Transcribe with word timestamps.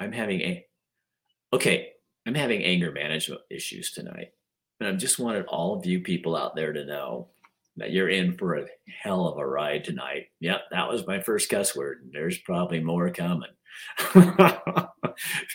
I'm 0.00 0.12
having 0.12 0.40
a 0.40 0.66
okay. 1.52 1.90
I'm 2.26 2.34
having 2.34 2.62
anger 2.62 2.92
management 2.92 3.40
issues 3.50 3.92
tonight, 3.92 4.32
and 4.80 4.88
I 4.88 4.92
just 4.92 5.18
wanted 5.18 5.46
all 5.46 5.78
of 5.78 5.86
you 5.86 6.00
people 6.00 6.36
out 6.36 6.54
there 6.54 6.72
to 6.74 6.84
know 6.84 7.28
that 7.78 7.92
you're 7.92 8.10
in 8.10 8.36
for 8.36 8.56
a 8.56 8.66
hell 9.02 9.26
of 9.26 9.38
a 9.38 9.46
ride 9.46 9.84
tonight. 9.84 10.26
Yep, 10.40 10.62
that 10.70 10.88
was 10.88 11.06
my 11.06 11.20
first 11.20 11.48
cuss 11.48 11.74
word. 11.74 12.10
There's 12.12 12.38
probably 12.38 12.80
more 12.80 13.08
coming. 13.10 13.50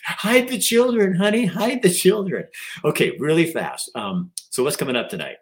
hide 0.06 0.48
the 0.48 0.58
children, 0.58 1.16
honey. 1.16 1.46
Hide 1.46 1.82
the 1.82 1.90
children. 1.90 2.46
Okay, 2.84 3.16
really 3.20 3.52
fast. 3.52 3.92
Um, 3.96 4.32
so 4.50 4.64
what's 4.64 4.78
coming 4.78 4.96
up 4.96 5.10
tonight? 5.10 5.38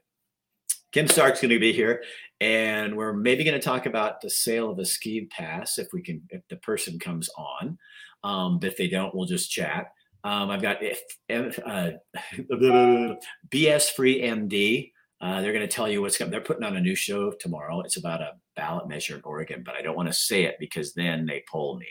Kim 0.92 1.08
Stark's 1.08 1.40
going 1.40 1.52
to 1.52 1.60
be 1.60 1.72
here, 1.72 2.04
and 2.42 2.98
we're 2.98 3.14
maybe 3.14 3.46
going 3.46 3.58
to 3.58 3.66
talk 3.66 3.86
about 3.86 4.20
the 4.20 4.30
sale 4.30 4.72
of 4.72 4.78
the 4.78 4.86
ski 4.86 5.26
pass 5.26 5.80
if 5.80 5.88
we 5.94 6.02
can, 6.02 6.22
if 6.30 6.42
the 6.50 6.58
person 6.58 7.00
comes 7.00 7.30
on. 7.38 7.78
Um, 8.24 8.60
if 8.62 8.78
they 8.78 8.88
don't, 8.88 9.14
we'll 9.16 9.26
just 9.26 9.52
chat. 9.52 9.88
Um, 10.24 10.52
I've 10.52 10.62
got 10.62 10.78
uh, 10.84 10.84
BS 13.50 13.90
Free 13.95 14.22
MD. 14.22 14.91
Uh, 15.20 15.41
they're 15.41 15.54
going 15.54 15.68
to 15.68 15.73
tell 15.73 15.90
you 15.90 16.02
what's 16.02 16.18
coming. 16.18 16.31
They're 16.31 16.42
putting 16.42 16.64
on 16.64 16.78
a 16.78 16.81
new 16.81 16.95
show 16.95 17.31
tomorrow. 17.31 17.81
It's 17.81 17.98
about 17.98 18.22
a 18.22 18.34
ballot 18.55 18.88
measure 18.88 19.16
in 19.16 19.22
Oregon, 19.23 19.64
but 19.64 19.76
I 19.76 19.81
don't 19.81 19.95
want 19.95 20.09
to 20.09 20.14
say 20.14 20.44
it 20.44 20.55
because 20.59 20.94
then 20.94 21.26
they 21.26 21.44
pull 21.52 21.78
me. 21.78 21.88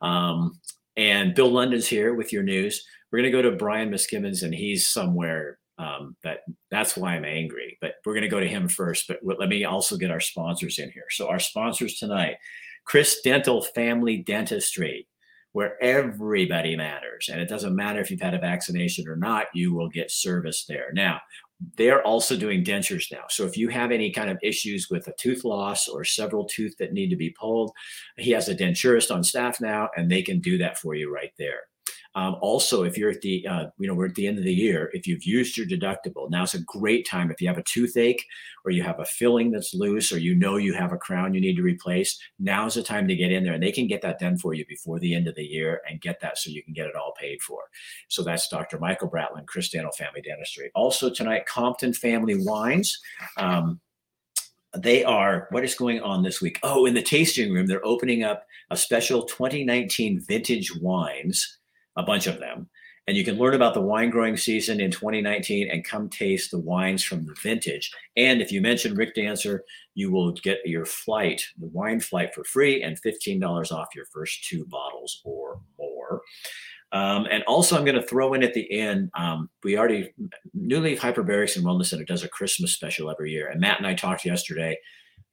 Um, 0.00 0.60
and 0.96 1.34
Bill 1.34 1.50
London's 1.50 1.88
here 1.88 2.14
with 2.14 2.32
your 2.32 2.42
news. 2.42 2.84
We're 3.10 3.18
going 3.18 3.32
to 3.32 3.36
go 3.36 3.42
to 3.42 3.56
Brian 3.56 3.90
Miskimmins, 3.90 4.42
and 4.42 4.54
he's 4.54 4.88
somewhere 4.88 5.58
um, 5.78 6.16
that 6.22 6.40
that's 6.70 6.96
why 6.96 7.14
I'm 7.14 7.24
angry. 7.24 7.78
But 7.80 7.94
we're 8.04 8.14
going 8.14 8.22
to 8.22 8.28
go 8.28 8.40
to 8.40 8.48
him 8.48 8.68
first. 8.68 9.08
But 9.08 9.18
let 9.24 9.48
me 9.48 9.64
also 9.64 9.96
get 9.96 10.10
our 10.10 10.20
sponsors 10.20 10.78
in 10.78 10.90
here. 10.90 11.06
So 11.10 11.28
our 11.28 11.38
sponsors 11.38 11.98
tonight, 11.98 12.36
Chris 12.84 13.20
Dental 13.22 13.62
Family 13.62 14.18
Dentistry, 14.18 15.06
where 15.52 15.82
everybody 15.82 16.76
matters, 16.76 17.28
and 17.30 17.40
it 17.40 17.48
doesn't 17.48 17.76
matter 17.76 18.00
if 18.00 18.10
you've 18.10 18.20
had 18.20 18.34
a 18.34 18.38
vaccination 18.38 19.06
or 19.08 19.16
not, 19.16 19.46
you 19.54 19.74
will 19.74 19.88
get 19.88 20.10
service 20.10 20.64
there. 20.68 20.90
Now. 20.92 21.20
They're 21.76 22.02
also 22.02 22.36
doing 22.36 22.64
dentures 22.64 23.06
now. 23.12 23.22
So 23.30 23.44
if 23.44 23.56
you 23.56 23.68
have 23.68 23.92
any 23.92 24.10
kind 24.10 24.28
of 24.28 24.36
issues 24.42 24.88
with 24.90 25.06
a 25.06 25.14
tooth 25.16 25.44
loss 25.44 25.86
or 25.86 26.02
several 26.02 26.44
teeth 26.44 26.74
that 26.80 26.92
need 26.92 27.10
to 27.10 27.16
be 27.16 27.36
pulled, 27.38 27.70
he 28.16 28.32
has 28.32 28.48
a 28.48 28.54
denturist 28.56 29.14
on 29.14 29.22
staff 29.22 29.60
now, 29.60 29.88
and 29.96 30.10
they 30.10 30.22
can 30.22 30.40
do 30.40 30.58
that 30.58 30.76
for 30.76 30.96
you 30.96 31.14
right 31.14 31.30
there. 31.38 31.60
Um, 32.14 32.36
also, 32.40 32.82
if 32.82 32.98
you're 32.98 33.10
at 33.10 33.22
the, 33.22 33.46
uh, 33.46 33.66
you 33.78 33.88
know, 33.88 33.94
we're 33.94 34.06
at 34.06 34.14
the 34.14 34.26
end 34.26 34.38
of 34.38 34.44
the 34.44 34.52
year, 34.52 34.90
if 34.92 35.06
you've 35.06 35.24
used 35.24 35.56
your 35.56 35.66
deductible, 35.66 36.28
now's 36.30 36.54
a 36.54 36.60
great 36.60 37.06
time. 37.06 37.30
If 37.30 37.40
you 37.40 37.48
have 37.48 37.58
a 37.58 37.62
toothache 37.62 38.24
or 38.64 38.70
you 38.70 38.82
have 38.82 39.00
a 39.00 39.04
filling 39.04 39.50
that's 39.50 39.74
loose 39.74 40.12
or 40.12 40.18
you 40.18 40.34
know 40.34 40.56
you 40.56 40.74
have 40.74 40.92
a 40.92 40.98
crown 40.98 41.32
you 41.32 41.40
need 41.40 41.56
to 41.56 41.62
replace, 41.62 42.18
now's 42.38 42.74
the 42.74 42.82
time 42.82 43.08
to 43.08 43.16
get 43.16 43.32
in 43.32 43.44
there 43.44 43.54
and 43.54 43.62
they 43.62 43.72
can 43.72 43.86
get 43.86 44.02
that 44.02 44.18
done 44.18 44.36
for 44.36 44.52
you 44.52 44.66
before 44.66 44.98
the 44.98 45.14
end 45.14 45.26
of 45.26 45.34
the 45.34 45.44
year 45.44 45.80
and 45.88 46.00
get 46.00 46.20
that 46.20 46.36
so 46.36 46.50
you 46.50 46.62
can 46.62 46.74
get 46.74 46.86
it 46.86 46.96
all 46.96 47.14
paid 47.18 47.40
for. 47.40 47.62
So 48.08 48.22
that's 48.22 48.48
Dr. 48.48 48.78
Michael 48.78 49.10
Bratlin, 49.10 49.46
Chris 49.46 49.70
Daniel 49.70 49.92
Family 49.92 50.20
Dentistry. 50.20 50.70
Also 50.74 51.08
tonight, 51.08 51.46
Compton 51.46 51.94
Family 51.94 52.36
Wines. 52.38 53.00
Um, 53.38 53.80
they 54.74 55.04
are 55.04 55.48
what 55.50 55.64
is 55.64 55.74
going 55.74 56.00
on 56.00 56.22
this 56.22 56.40
week 56.40 56.58
oh 56.62 56.86
in 56.86 56.94
the 56.94 57.02
tasting 57.02 57.52
room 57.52 57.66
they're 57.66 57.84
opening 57.84 58.22
up 58.22 58.46
a 58.70 58.76
special 58.76 59.24
2019 59.24 60.18
vintage 60.26 60.74
wines 60.80 61.58
a 61.96 62.02
bunch 62.02 62.26
of 62.26 62.38
them. 62.38 62.68
And 63.08 63.16
you 63.16 63.24
can 63.24 63.36
learn 63.36 63.54
about 63.54 63.74
the 63.74 63.80
wine 63.80 64.10
growing 64.10 64.36
season 64.36 64.80
in 64.80 64.92
2019 64.92 65.68
and 65.68 65.84
come 65.84 66.08
taste 66.08 66.52
the 66.52 66.60
wines 66.60 67.02
from 67.02 67.26
the 67.26 67.34
vintage. 67.42 67.90
And 68.16 68.40
if 68.40 68.52
you 68.52 68.60
mention 68.60 68.94
Rick 68.94 69.16
Dancer, 69.16 69.64
you 69.94 70.12
will 70.12 70.32
get 70.32 70.60
your 70.64 70.86
flight, 70.86 71.42
the 71.58 71.66
wine 71.66 71.98
flight 71.98 72.32
for 72.32 72.44
free 72.44 72.82
and 72.82 73.00
$15 73.02 73.72
off 73.72 73.88
your 73.94 74.06
first 74.06 74.44
two 74.44 74.64
bottles 74.66 75.20
or 75.24 75.60
more. 75.76 76.22
Um, 76.92 77.26
and 77.30 77.42
also, 77.44 77.76
I'm 77.76 77.84
going 77.84 78.00
to 78.00 78.06
throw 78.06 78.34
in 78.34 78.42
at 78.42 78.54
the 78.54 78.70
end. 78.70 79.10
Um, 79.14 79.48
we 79.64 79.78
already 79.78 80.12
New 80.52 80.78
Leaf 80.78 81.00
Hyperbarics 81.00 81.56
and 81.56 81.64
Wellness 81.64 81.86
Center 81.86 82.04
does 82.04 82.22
a 82.22 82.28
Christmas 82.28 82.74
special 82.74 83.10
every 83.10 83.30
year, 83.30 83.48
and 83.48 83.60
Matt 83.60 83.78
and 83.78 83.86
I 83.86 83.94
talked 83.94 84.26
yesterday 84.26 84.76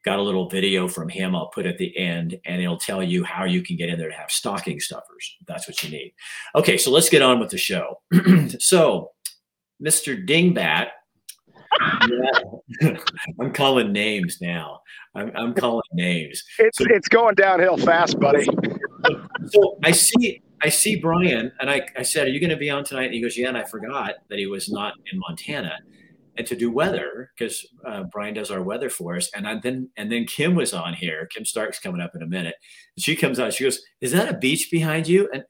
got 0.06 0.20
a 0.20 0.22
little 0.22 0.50
video 0.50 0.88
from 0.88 1.10
him 1.10 1.36
I'll 1.36 1.48
put 1.48 1.66
at 1.66 1.78
the 1.78 1.96
end, 1.98 2.40
and 2.46 2.62
it'll 2.62 2.78
tell 2.78 3.04
you 3.04 3.24
how 3.24 3.44
you 3.44 3.62
can 3.62 3.76
get 3.76 3.90
in 3.90 4.00
there 4.00 4.10
to 4.10 4.16
have 4.16 4.32
stocking 4.32 4.80
stuffers. 4.80 5.38
That's 5.48 5.68
what 5.68 5.84
you 5.84 5.90
need. 5.90 6.14
Okay, 6.56 6.78
so 6.78 6.92
let's 6.92 7.10
get 7.10 7.22
on 7.22 7.40
with 7.40 7.50
the 7.50 7.58
show. 7.58 8.02
so, 8.60 9.12
Mr. 9.84 10.26
Dingbat, 10.26 10.88
yeah, 12.10 12.98
I'm 13.40 13.54
calling 13.54 13.92
names 13.92 14.40
now. 14.42 14.82
I'm, 15.16 15.32
I'm 15.36 15.54
calling 15.54 15.82
names. 15.94 16.44
It's 16.60 16.78
so, 16.78 16.86
it's 16.90 17.08
going 17.08 17.36
downhill 17.36 17.78
fast, 17.78 18.20
buddy. 18.20 18.46
so 19.48 19.78
I 19.84 19.92
see 19.92 20.42
I 20.62 20.70
see 20.70 20.98
Brian, 20.98 21.52
and 21.60 21.70
I, 21.70 21.88
I 21.98 22.04
said, 22.04 22.28
"Are 22.28 22.30
you 22.30 22.40
going 22.40 22.50
to 22.50 22.58
be 22.58 22.70
on 22.70 22.84
tonight?" 22.84 23.06
And 23.06 23.14
he 23.14 23.22
goes, 23.22 23.38
"Yeah." 23.38 23.50
And 23.50 23.58
I 23.58 23.64
forgot 23.64 24.16
that 24.30 24.40
he 24.40 24.46
was 24.46 24.70
not 24.70 24.94
in 25.12 25.20
Montana 25.20 25.78
and 26.40 26.48
to 26.48 26.56
do 26.56 26.72
weather 26.72 27.30
because 27.38 27.68
uh, 27.86 28.04
Brian 28.04 28.34
does 28.34 28.50
our 28.50 28.64
weather 28.64 28.90
for 28.90 29.18
us. 29.18 29.30
And 29.36 29.46
I, 29.46 29.60
then 29.60 29.90
and 29.98 30.10
then 30.10 30.26
Kim 30.26 30.56
was 30.56 30.74
on 30.74 30.94
here. 30.94 31.28
Kim 31.28 31.44
Stark's 31.44 31.80
coming 31.80 32.02
up 32.02 32.16
in 32.16 32.24
a 32.24 32.28
minute. 32.28 32.56
And 32.96 33.04
she 33.04 33.16
comes 33.16 33.40
out. 33.40 33.54
She 33.54 33.66
goes, 33.66 33.82
"Is 34.00 34.14
that 34.14 34.34
a 34.34 34.38
beach 34.38 34.72
behind 34.72 35.08
you?" 35.08 35.30
And 35.34 35.44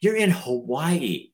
you're 0.00 0.16
in 0.16 0.30
Hawaii. 0.30 1.30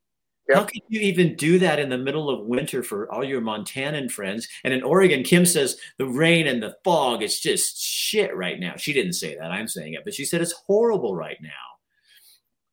Yep. 0.48 0.58
How 0.58 0.64
can 0.64 0.80
you 0.88 1.00
even 1.00 1.36
do 1.36 1.58
that 1.58 1.78
in 1.78 1.88
the 1.88 1.98
middle 1.98 2.28
of 2.28 2.46
winter 2.46 2.82
for 2.82 3.10
all 3.12 3.24
your 3.24 3.40
Montanan 3.40 4.10
friends? 4.10 4.48
And 4.62 4.74
in 4.74 4.82
Oregon, 4.82 5.22
Kim 5.22 5.46
says 5.46 5.76
the 5.98 6.06
rain 6.06 6.46
and 6.46 6.62
the 6.62 6.74
fog, 6.84 7.22
it's 7.22 7.40
just 7.40 7.80
shit 7.82 8.34
right 8.36 8.60
now. 8.60 8.74
She 8.76 8.92
didn't 8.92 9.14
say 9.14 9.36
that. 9.36 9.50
I'm 9.50 9.68
saying 9.68 9.94
it, 9.94 10.02
but 10.04 10.12
she 10.12 10.26
said 10.26 10.42
it's 10.42 10.54
horrible 10.66 11.14
right 11.14 11.38
now. 11.40 11.50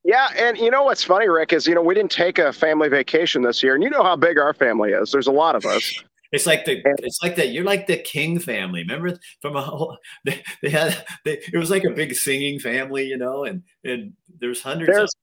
Yeah, 0.04 0.30
and 0.36 0.58
you 0.58 0.72
know 0.72 0.84
what's 0.84 1.04
funny, 1.04 1.30
Rick, 1.30 1.54
is 1.54 1.68
you 1.68 1.76
know 1.76 1.82
we 1.82 1.94
didn't 1.94 2.12
take 2.12 2.40
a 2.40 2.52
family 2.52 2.90
vacation 2.90 3.44
this 3.44 3.62
year, 3.62 3.76
and 3.76 3.84
you 3.84 3.90
know 3.90 4.04
how 4.04 4.16
big 4.16 4.40
our 4.40 4.54
family 4.54 4.92
is. 4.92 5.12
There's 5.12 5.28
a 5.28 5.32
lot 5.32 5.56
of 5.56 5.66
us. 5.66 6.04
It's 6.32 6.46
like 6.46 6.66
the 6.66 6.82
it's 7.00 7.20
like 7.22 7.36
that. 7.36 7.50
You're 7.50 7.66
like 7.66 7.88
the 7.88 7.98
King 7.98 8.40
family. 8.40 8.82
Remember 8.82 9.18
from 9.42 9.56
a 9.56 9.62
whole 9.62 9.98
they, 10.26 10.42
they 10.62 10.70
had 10.70 11.06
they, 11.26 11.40
it 11.54 11.58
was 11.58 11.70
like 11.70 11.84
a 11.84 11.92
big 11.92 12.14
singing 12.14 12.60
family, 12.60 13.06
you 13.06 13.18
know, 13.18 13.44
and 13.44 13.64
and 13.84 14.14
there's 14.40 14.62
hundreds. 14.62 14.92
There's, 14.92 15.14
of- 15.14 15.20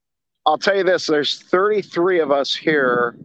I'll 0.46 0.58
tell 0.58 0.76
you 0.76 0.84
this: 0.84 1.06
there's 1.06 1.42
33 1.42 2.20
of 2.20 2.30
us 2.30 2.54
here 2.54 3.16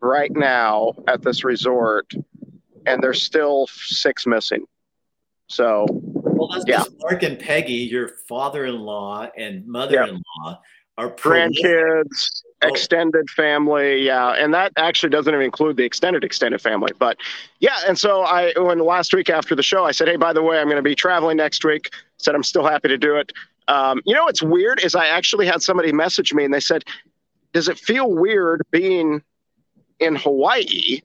right 0.00 0.30
now 0.32 0.92
at 1.08 1.22
this 1.22 1.44
resort, 1.44 2.12
and 2.86 3.02
there's 3.02 3.22
still 3.22 3.66
six 3.68 4.26
missing. 4.26 4.64
So, 5.48 5.86
well, 5.90 6.48
that's 6.48 6.64
yeah. 6.66 6.84
Mark 7.00 7.22
and 7.22 7.38
Peggy, 7.38 7.72
your 7.72 8.08
father-in-law 8.28 9.28
and 9.36 9.66
mother-in-law, 9.66 10.20
yeah. 10.46 10.54
are 10.96 11.10
grandkids 11.10 12.42
extended 12.68 13.28
family 13.30 14.02
yeah 14.02 14.30
and 14.30 14.52
that 14.54 14.72
actually 14.76 15.10
doesn't 15.10 15.32
even 15.32 15.44
include 15.44 15.76
the 15.76 15.84
extended 15.84 16.24
extended 16.24 16.60
family 16.60 16.92
but 16.98 17.16
yeah 17.60 17.78
and 17.86 17.98
so 17.98 18.22
i 18.22 18.52
when 18.56 18.78
last 18.78 19.12
week 19.14 19.30
after 19.30 19.54
the 19.54 19.62
show 19.62 19.84
i 19.84 19.90
said 19.90 20.08
hey 20.08 20.16
by 20.16 20.32
the 20.32 20.42
way 20.42 20.58
i'm 20.58 20.66
going 20.66 20.76
to 20.76 20.82
be 20.82 20.94
traveling 20.94 21.36
next 21.36 21.64
week 21.64 21.90
said 22.18 22.34
i'm 22.34 22.42
still 22.42 22.64
happy 22.64 22.88
to 22.88 22.98
do 22.98 23.16
it 23.16 23.32
um, 23.66 24.02
you 24.04 24.14
know 24.14 24.24
what's 24.24 24.42
weird 24.42 24.82
is 24.82 24.94
i 24.94 25.06
actually 25.06 25.46
had 25.46 25.62
somebody 25.62 25.92
message 25.92 26.34
me 26.34 26.44
and 26.44 26.52
they 26.52 26.60
said 26.60 26.84
does 27.52 27.68
it 27.68 27.78
feel 27.78 28.10
weird 28.10 28.62
being 28.70 29.22
in 30.00 30.16
hawaii 30.16 31.00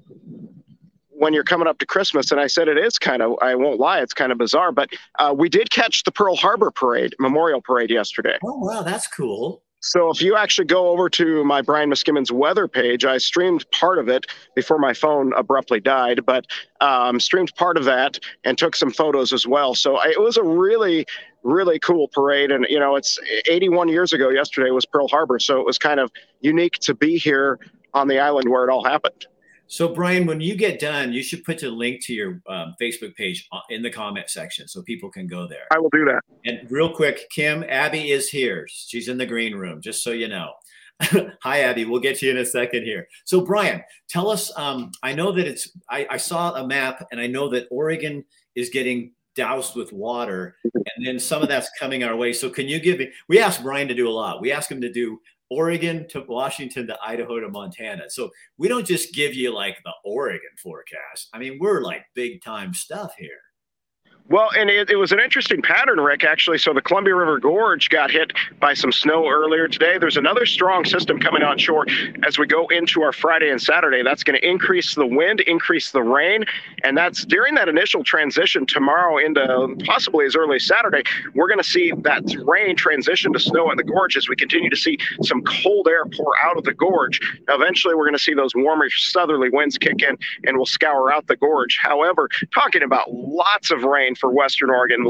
when 1.20 1.34
you're 1.34 1.44
coming 1.44 1.68
up 1.68 1.78
to 1.80 1.86
Christmas. 1.86 2.32
And 2.32 2.40
I 2.40 2.48
said, 2.48 2.68
it 2.68 2.78
is 2.78 2.98
kind 2.98 3.22
of, 3.22 3.38
I 3.42 3.54
won't 3.54 3.80
lie, 3.80 4.00
it's 4.00 4.14
kind 4.14 4.32
of 4.32 4.38
bizarre. 4.38 4.72
But 4.72 4.90
uh, 5.20 5.36
we 5.38 5.50
did 5.50 5.70
catch 5.70 6.04
the 6.04 6.12
Pearl 6.12 6.36
Harbor 6.36 6.72
Parade, 6.72 7.14
Memorial 7.20 7.62
Parade 7.62 7.92
yesterday. 7.92 8.38
Oh, 8.44 8.58
wow, 8.58 8.82
that's 8.82 9.06
cool. 9.06 9.62
So 9.82 10.10
if 10.10 10.22
you 10.22 10.36
actually 10.36 10.66
go 10.66 10.90
over 10.90 11.10
to 11.12 11.44
my 11.46 11.62
Brian 11.62 11.90
Miskimmins 11.90 12.32
weather 12.32 12.68
page, 12.68 13.06
I 13.06 13.18
streamed 13.18 13.66
part 13.72 13.98
of 13.98 14.10
it 14.10 14.26
before 14.56 14.78
my 14.78 14.94
phone 14.94 15.32
abruptly 15.38 15.80
died, 15.80 16.26
but 16.26 16.46
um, 16.82 17.20
streamed 17.20 17.56
part 17.56 17.78
of 17.78 17.86
that 17.86 18.20
and 18.44 18.58
took 18.58 18.76
some 18.76 18.92
photos 18.92 19.32
as 19.32 19.48
well. 19.48 19.76
So 19.76 19.96
I, 19.96 20.10
it 20.10 20.20
was 20.20 20.36
a 20.36 20.44
really, 20.44 21.06
really 21.44 21.80
cool 21.80 22.10
parade. 22.10 22.52
And, 22.52 22.66
you 22.70 22.80
know, 22.80 22.98
it's 22.98 23.18
81 23.50 23.88
years 23.88 24.12
ago 24.12 24.30
yesterday 24.30 24.72
was 24.72 24.86
Pearl 24.86 25.08
Harbor. 25.08 25.40
So 25.40 25.60
it 25.60 25.66
was 25.66 25.78
kind 25.78 26.02
of 26.02 26.12
unique 26.42 26.80
to 26.80 26.94
be 26.94 27.18
here 27.18 27.58
on 27.94 28.10
the 28.10 28.20
island 28.20 28.50
where 28.50 28.66
it 28.66 28.70
all 28.70 28.84
happened. 28.84 29.28
So, 29.72 29.88
Brian, 29.88 30.26
when 30.26 30.42
you 30.42 30.56
get 30.56 30.80
done, 30.80 31.14
you 31.14 31.22
should 31.22 31.44
put 31.44 31.60
the 31.60 31.70
link 31.70 32.04
to 32.06 32.14
your 32.14 32.42
um, 32.50 32.74
Facebook 32.82 33.16
page 33.16 33.48
uh, 33.52 33.60
in 33.70 33.84
the 33.84 33.92
comment 33.92 34.28
section 34.28 34.68
so 34.68 34.82
people 34.82 35.12
can 35.12 35.28
go 35.28 35.48
there. 35.48 35.68
I 35.72 35.78
will 35.78 35.92
do 35.92 36.06
that. 36.06 36.24
And 36.44 36.70
real 36.72 36.92
quick, 36.92 37.30
Kim, 37.30 37.64
Abby 37.70 38.10
is 38.10 38.30
here. 38.30 38.68
She's 38.68 39.10
in 39.10 39.20
the 39.20 39.28
green 39.28 39.56
room, 39.56 39.80
just 39.80 40.04
so 40.04 40.10
you 40.10 40.28
know. 40.28 40.54
Hi, 41.44 41.60
Abby. 41.60 41.86
We'll 41.86 42.02
get 42.02 42.18
to 42.18 42.26
you 42.26 42.32
in 42.32 42.40
a 42.40 42.46
second 42.46 42.82
here. 42.82 43.08
So, 43.26 43.42
Brian, 43.42 43.84
tell 44.08 44.32
us. 44.32 44.52
Um, 44.58 44.92
I 45.04 45.14
know 45.14 45.32
that 45.32 45.48
it's. 45.48 45.70
I, 45.88 46.08
I 46.10 46.18
saw 46.18 46.56
a 46.56 46.66
map, 46.66 47.08
and 47.12 47.22
I 47.22 47.28
know 47.28 47.48
that 47.50 47.68
Oregon 47.70 48.26
is 48.56 48.70
getting 48.70 49.12
doused 49.36 49.76
with 49.76 49.94
water, 49.94 50.56
and 50.64 51.06
then 51.06 51.20
some 51.20 51.44
of 51.44 51.48
that's 51.48 51.70
coming 51.80 52.04
our 52.04 52.16
way. 52.16 52.34
So, 52.34 52.50
can 52.50 52.68
you 52.68 52.80
give 52.80 52.98
me? 52.98 53.12
We 53.28 53.40
asked 53.40 53.62
Brian 53.62 53.88
to 53.88 53.94
do 53.94 54.10
a 54.10 54.12
lot. 54.12 54.42
We 54.42 54.52
asked 54.52 54.72
him 54.72 54.82
to 54.82 54.92
do 54.92 55.22
Oregon 55.50 56.08
to 56.10 56.22
Washington 56.28 56.88
to 56.88 56.98
Idaho 57.04 57.40
to 57.40 57.50
Montana. 57.50 58.10
So 58.10 58.30
we 58.58 58.68
don't 58.68 58.86
just 58.86 59.14
give 59.14 59.34
you 59.34 59.54
like 59.54 59.78
the 59.84 59.94
Oregon 60.06 60.50
forecast. 60.62 61.30
I 61.34 61.40
mean, 61.40 61.58
we're 61.60 61.82
like 61.82 62.06
big 62.14 62.42
time 62.42 62.74
stuff 62.74 63.14
here. 63.18 63.40
Well, 64.30 64.52
and 64.56 64.70
it, 64.70 64.92
it, 64.92 64.96
was 64.96 65.12
an 65.12 65.20
interesting 65.20 65.60
pattern, 65.60 66.00
Rick, 66.00 66.24
actually. 66.24 66.60
So 66.60 66.72
the 66.72 66.84
Columbia 66.84 67.16
River 67.16 67.40
Gorge 67.40 67.90
got 67.90 68.12
hit 68.12 68.32
by 68.60 68.76
some 68.76 68.92
snow 68.92 69.28
earlier 69.28 69.68
today. 69.68 69.98
There's 69.98 70.18
another 70.18 70.46
strong 70.46 70.86
system 70.86 71.20
coming 71.20 71.42
on 71.42 71.58
shore 71.58 71.88
as 72.24 72.38
we 72.38 72.46
go 72.46 72.68
into 72.68 73.02
our 73.02 73.12
Friday 73.12 73.50
and 73.50 73.60
Saturday. 73.60 74.04
That's 74.04 74.24
going 74.24 74.40
to 74.40 74.48
increase 74.48 74.94
the 74.94 75.08
wind, 75.08 75.40
increase 75.42 75.90
the 75.90 76.04
rain. 76.04 76.46
And 76.84 76.96
that's 76.96 77.26
during 77.26 77.56
that 77.56 77.70
initial 77.70 78.04
transition 78.04 78.68
tomorrow 78.68 79.18
into 79.18 79.76
possibly 79.86 80.28
as 80.28 80.36
early 80.36 80.58
as 80.58 80.66
Saturday. 80.68 81.02
We're 81.34 81.48
going 81.48 81.58
to 81.58 81.64
see 81.64 81.92
that 81.92 82.22
rain 82.46 82.76
transition 82.76 83.34
to 83.34 83.40
snow 83.40 83.72
in 83.72 83.78
the 83.78 83.84
gorge 83.84 84.16
as 84.16 84.30
we 84.30 84.36
continue 84.36 84.70
to 84.70 84.78
see 84.78 85.00
some 85.24 85.42
cold 85.42 85.88
air 85.88 86.06
pour 86.06 86.34
out 86.44 86.56
of 86.56 86.66
the 86.66 86.74
gorge. 86.76 87.20
Eventually, 87.48 87.96
we're 87.96 88.06
going 88.06 88.14
to 88.14 88.24
see 88.24 88.36
those 88.36 88.54
warmer 88.54 88.92
southerly 88.92 89.50
winds 89.50 89.80
kick 89.80 90.04
in 90.04 90.16
and 90.44 90.56
we'll 90.56 90.68
scour 90.68 91.12
out 91.12 91.26
the 91.26 91.36
gorge. 91.36 91.80
However, 91.82 92.30
talking 92.54 92.84
about 92.84 93.12
lots 93.12 93.72
of 93.72 93.82
rain 93.82 94.14
for 94.20 94.32
Western 94.32 94.70
Oregon. 94.70 95.06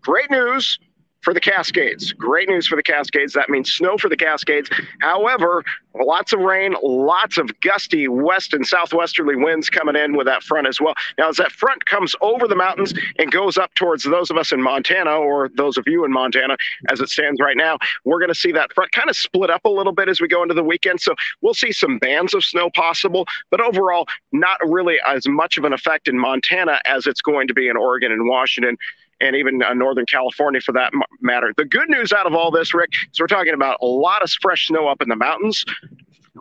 Great 0.00 0.30
news 0.30 0.78
for 1.22 1.34
the 1.34 1.40
Cascades. 1.40 2.12
Great 2.12 2.48
news 2.48 2.66
for 2.66 2.76
the 2.76 2.82
Cascades. 2.82 3.32
That 3.32 3.48
means 3.48 3.72
snow 3.72 3.98
for 3.98 4.08
the 4.08 4.16
Cascades. 4.16 4.70
However, 5.00 5.64
lots 5.94 6.32
of 6.32 6.40
rain, 6.40 6.74
lots 6.82 7.36
of 7.38 7.48
gusty 7.60 8.08
west 8.08 8.54
and 8.54 8.66
southwesterly 8.66 9.36
winds 9.36 9.68
coming 9.68 9.96
in 9.96 10.16
with 10.16 10.26
that 10.26 10.42
front 10.42 10.66
as 10.66 10.80
well. 10.80 10.94
Now, 11.18 11.28
as 11.28 11.36
that 11.36 11.52
front 11.52 11.84
comes 11.86 12.14
over 12.20 12.48
the 12.48 12.56
mountains 12.56 12.94
and 13.18 13.30
goes 13.30 13.58
up 13.58 13.74
towards 13.74 14.04
those 14.04 14.30
of 14.30 14.36
us 14.36 14.52
in 14.52 14.62
Montana 14.62 15.12
or 15.12 15.50
those 15.56 15.76
of 15.76 15.84
you 15.86 16.04
in 16.04 16.12
Montana 16.12 16.56
as 16.90 17.00
it 17.00 17.08
stands 17.08 17.40
right 17.40 17.56
now, 17.56 17.78
we're 18.04 18.18
going 18.18 18.28
to 18.28 18.34
see 18.34 18.52
that 18.52 18.72
front 18.72 18.92
kind 18.92 19.10
of 19.10 19.16
split 19.16 19.50
up 19.50 19.64
a 19.64 19.70
little 19.70 19.92
bit 19.92 20.08
as 20.08 20.20
we 20.20 20.28
go 20.28 20.42
into 20.42 20.54
the 20.54 20.64
weekend. 20.64 21.00
So 21.00 21.14
we'll 21.42 21.54
see 21.54 21.72
some 21.72 21.98
bands 21.98 22.34
of 22.34 22.44
snow 22.44 22.70
possible, 22.70 23.26
but 23.50 23.60
overall, 23.60 24.06
not 24.32 24.58
really 24.66 24.98
as 25.06 25.28
much 25.28 25.58
of 25.58 25.64
an 25.64 25.72
effect 25.72 26.08
in 26.08 26.18
Montana 26.18 26.80
as 26.86 27.06
it's 27.06 27.20
going 27.20 27.48
to 27.48 27.54
be 27.54 27.68
in 27.68 27.76
Oregon 27.76 28.12
and 28.12 28.28
Washington 28.28 28.76
and 29.20 29.36
even 29.36 29.62
uh, 29.62 29.74
Northern 29.74 30.06
California 30.06 30.60
for 30.60 30.72
that 30.72 30.92
matter. 31.20 31.52
The 31.56 31.64
good 31.64 31.88
news 31.88 32.12
out 32.12 32.26
of 32.26 32.34
all 32.34 32.50
this, 32.50 32.74
Rick, 32.74 32.90
is 33.12 33.20
we're 33.20 33.26
talking 33.26 33.54
about 33.54 33.78
a 33.82 33.86
lot 33.86 34.22
of 34.22 34.30
fresh 34.40 34.66
snow 34.66 34.88
up 34.88 35.02
in 35.02 35.08
the 35.08 35.16
mountains. 35.16 35.64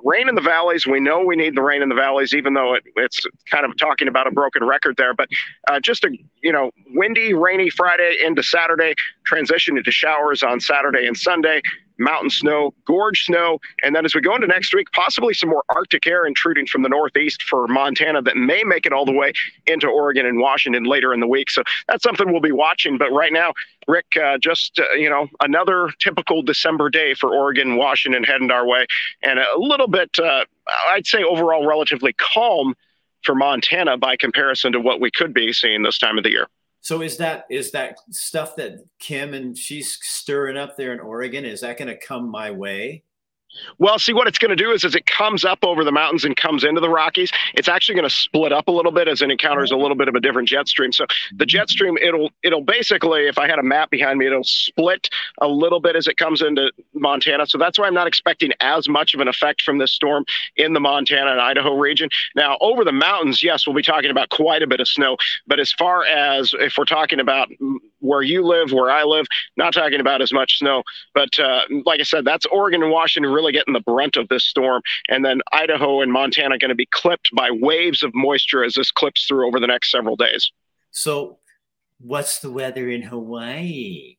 Rain 0.04 0.30
in 0.30 0.36
the 0.36 0.42
valleys. 0.42 0.86
We 0.88 1.00
know 1.00 1.20
we 1.26 1.36
need 1.36 1.56
the 1.56 1.62
rain 1.62 1.82
in 1.82 1.90
the 1.90 1.96
valleys, 1.96 2.34
even 2.34 2.54
though 2.54 2.74
it, 2.76 2.84
it's 2.96 3.20
kind 3.52 3.66
of 3.66 3.76
talking 3.78 4.08
about 4.08 4.28
a 4.28 4.32
broken 4.32 4.64
record 4.64 4.96
there. 4.98 5.14
But 5.14 5.28
uh, 5.68 5.80
just 5.82 6.06
a 6.06 6.16
you 6.42 6.54
know 6.54 6.72
windy, 6.94 7.34
rainy 7.34 7.70
Friday 7.70 8.18
into 8.24 8.42
Saturday, 8.44 8.94
transition 9.26 9.78
into 9.78 9.92
showers 9.92 10.42
on 10.42 10.60
Saturday 10.60 11.06
and 11.06 11.18
Sunday 11.18 11.62
mountain 12.00 12.30
snow, 12.30 12.74
gorge 12.86 13.24
snow, 13.24 13.60
and 13.84 13.96
then 13.96 14.06
as 14.06 14.16
we 14.16 14.22
go 14.22 14.36
into 14.36 14.48
next 14.48 14.74
week, 14.74 14.92
possibly 14.92 15.34
some 15.34 15.50
more 15.50 15.64
Arctic 15.70 16.08
air 16.08 16.26
intruding 16.26 16.66
from 16.66 16.82
the 16.82 16.90
northeast 16.90 17.44
for 17.44 17.68
Montana 17.68 18.22
that 18.22 18.38
may 18.38 18.64
make 18.64 18.86
it 18.86 18.94
all 18.94 19.06
the 19.06 19.12
way 19.12 19.34
into 19.68 19.88
Oregon 19.88 20.26
and 20.26 20.40
Washington 20.40 20.84
later 20.84 21.14
in 21.14 21.20
the 21.20 21.28
week. 21.28 21.50
So 21.50 21.64
that's 21.88 22.04
something 22.04 22.32
we'll 22.32 22.42
be 22.42 22.52
watching. 22.52 22.98
But 22.98 23.12
right 23.12 23.34
now, 23.34 23.54
Rick, 23.88 24.06
uh, 24.22 24.38
just 24.38 24.80
uh, 24.80 24.94
you 24.94 25.10
know, 25.10 25.28
another 25.42 25.90
typical 26.00 26.42
December 26.42 26.90
day 26.90 27.14
for 27.14 27.34
Oregon, 27.36 27.76
Washington 27.76 28.24
heading 28.24 28.52
our 28.52 28.66
way, 28.66 28.86
and 29.24 29.40
a 29.40 29.58
little 29.58 29.88
bit, 29.88 30.18
uh, 30.20 30.46
I'd 30.92 31.08
say, 31.08 31.24
overall 31.24 31.66
relatively 31.66 32.14
calm 32.14 32.76
for 33.24 33.36
Montana 33.36 33.98
by 33.98 34.16
comparison 34.16 34.72
to 34.72 34.80
what 34.80 35.02
we 35.02 35.12
could 35.12 35.34
be 35.34 35.52
seeing 35.52 35.84
this 35.84 35.98
time 35.98 36.18
of 36.18 36.24
the 36.24 36.30
year. 36.30 36.48
So 36.82 37.02
is 37.02 37.18
that 37.18 37.46
is 37.50 37.72
that 37.72 37.98
stuff 38.12 38.56
that 38.56 38.80
Kim 39.00 39.34
and 39.34 39.58
she's 39.58 39.98
stirring 40.02 40.58
up 40.58 40.78
there 40.78 40.94
in 40.94 41.00
Oregon? 41.00 41.46
Is 41.46 41.62
that 41.62 41.78
going 41.78 41.90
to 41.90 41.98
come 41.98 42.30
my 42.30 42.52
way? 42.52 43.04
Well, 43.78 43.98
see 43.98 44.14
what 44.14 44.28
it's 44.28 44.38
going 44.38 44.56
to 44.56 44.56
do 44.56 44.72
is 44.72 44.84
as 44.84 44.96
it 44.96 45.06
comes 45.06 45.44
up 45.44 45.60
over 45.64 45.84
the 45.84 45.92
mountains 45.92 46.24
and 46.24 46.36
comes 46.36 46.64
into 46.64 46.82
the 46.82 46.90
Rockies, 46.90 47.32
it's 47.56 47.68
actually 47.68 47.96
going 47.96 48.10
to 48.10 48.16
split 48.16 48.52
up 48.52 48.68
a 48.68 48.72
little 48.72 48.92
bit 48.92 49.08
as 49.08 49.22
it 49.22 49.32
encounters 49.32 49.72
a 49.72 49.76
little 49.76 49.96
bit 49.96 50.08
of 50.08 50.16
a 50.16 50.20
different 50.20 50.48
jet 50.48 50.68
stream. 50.68 50.92
So 50.92 51.06
the 51.36 51.46
jet 51.46 51.62
mm-hmm. 51.62 51.70
stream, 51.70 51.98
it'll 51.98 52.30
it'll 52.44 52.64
basically, 52.64 53.28
if 53.28 53.38
I 53.38 53.48
had 53.48 53.60
a 53.60 53.64
map 53.64 53.90
behind 53.90 54.20
me, 54.20 54.28
it'll 54.28 54.44
split 54.44 55.10
a 55.42 55.48
little 55.48 55.80
bit 55.80 55.96
as 55.96 56.08
it 56.08 56.18
comes 56.18 56.42
into 56.42 56.72
Montana. 56.94 57.48
So 57.48 57.58
that's 57.58 57.80
why 57.80 57.88
I'm 57.88 57.94
not 57.94 58.08
expecting 58.08 58.52
as 58.60 58.88
much 58.88 59.14
of 59.14 59.20
an 59.20 59.28
effect 59.28 59.62
from 59.62 59.78
this 59.78 59.92
storm 59.92 60.26
in 60.56 60.74
the 60.74 60.80
Montana 60.80 61.32
and 61.32 61.42
Idaho 61.42 61.76
region. 61.76 62.10
Now, 62.36 62.58
over 62.62 62.84
the 62.84 62.92
mountains, 62.92 63.42
yes, 63.42 63.66
we'll 63.66 63.76
be 63.76 63.82
talking 63.82 64.12
about 64.12 64.30
quite 64.30 64.62
a 64.62 64.68
bit 64.68 64.80
of 64.80 64.88
snow. 64.88 65.18
But 65.48 65.60
as 65.60 65.72
far 65.74 66.06
as 66.06 66.54
if 66.60 66.76
we're 66.78 66.86
talking 66.86 67.20
about 67.20 67.50
where 68.00 68.22
you 68.22 68.46
live, 68.46 68.72
where 68.72 68.90
I 68.90 69.04
live, 69.04 69.26
not 69.58 69.74
talking 69.74 70.00
about 70.00 70.22
as 70.22 70.34
much 70.34 70.58
snow. 70.58 70.84
But 71.14 71.38
uh, 71.40 71.62
like 71.86 72.00
I 72.00 72.04
said, 72.04 72.26
that's 72.26 72.46
Oregon 72.48 72.84
and 72.84 72.92
Washington 72.92 73.32
really 73.32 73.52
getting 73.52 73.74
the 73.74 73.80
brunt 73.82 74.18
of 74.18 74.28
this 74.30 74.44
storm. 74.44 74.82
And 75.10 75.24
then 75.24 75.42
Idaho 75.52 76.02
and 76.02 76.12
Montana 76.12 76.58
going 76.58 76.70
to 76.70 76.76
be 76.76 76.88
clipped 76.88 77.30
by 77.36 77.50
waves 77.52 78.04
of 78.04 78.12
moisture 78.14 78.64
as 78.64 78.74
this 78.74 78.92
clips 78.92 79.26
through 79.28 79.48
over 79.48 79.60
the 79.60 79.68
next 79.68 79.92
several 79.92 80.16
days. 80.16 80.52
So, 80.92 81.40
what's 82.00 82.40
the 82.40 82.52
weather 82.52 82.90
in 82.90 83.04
Hawaii? 83.04 84.16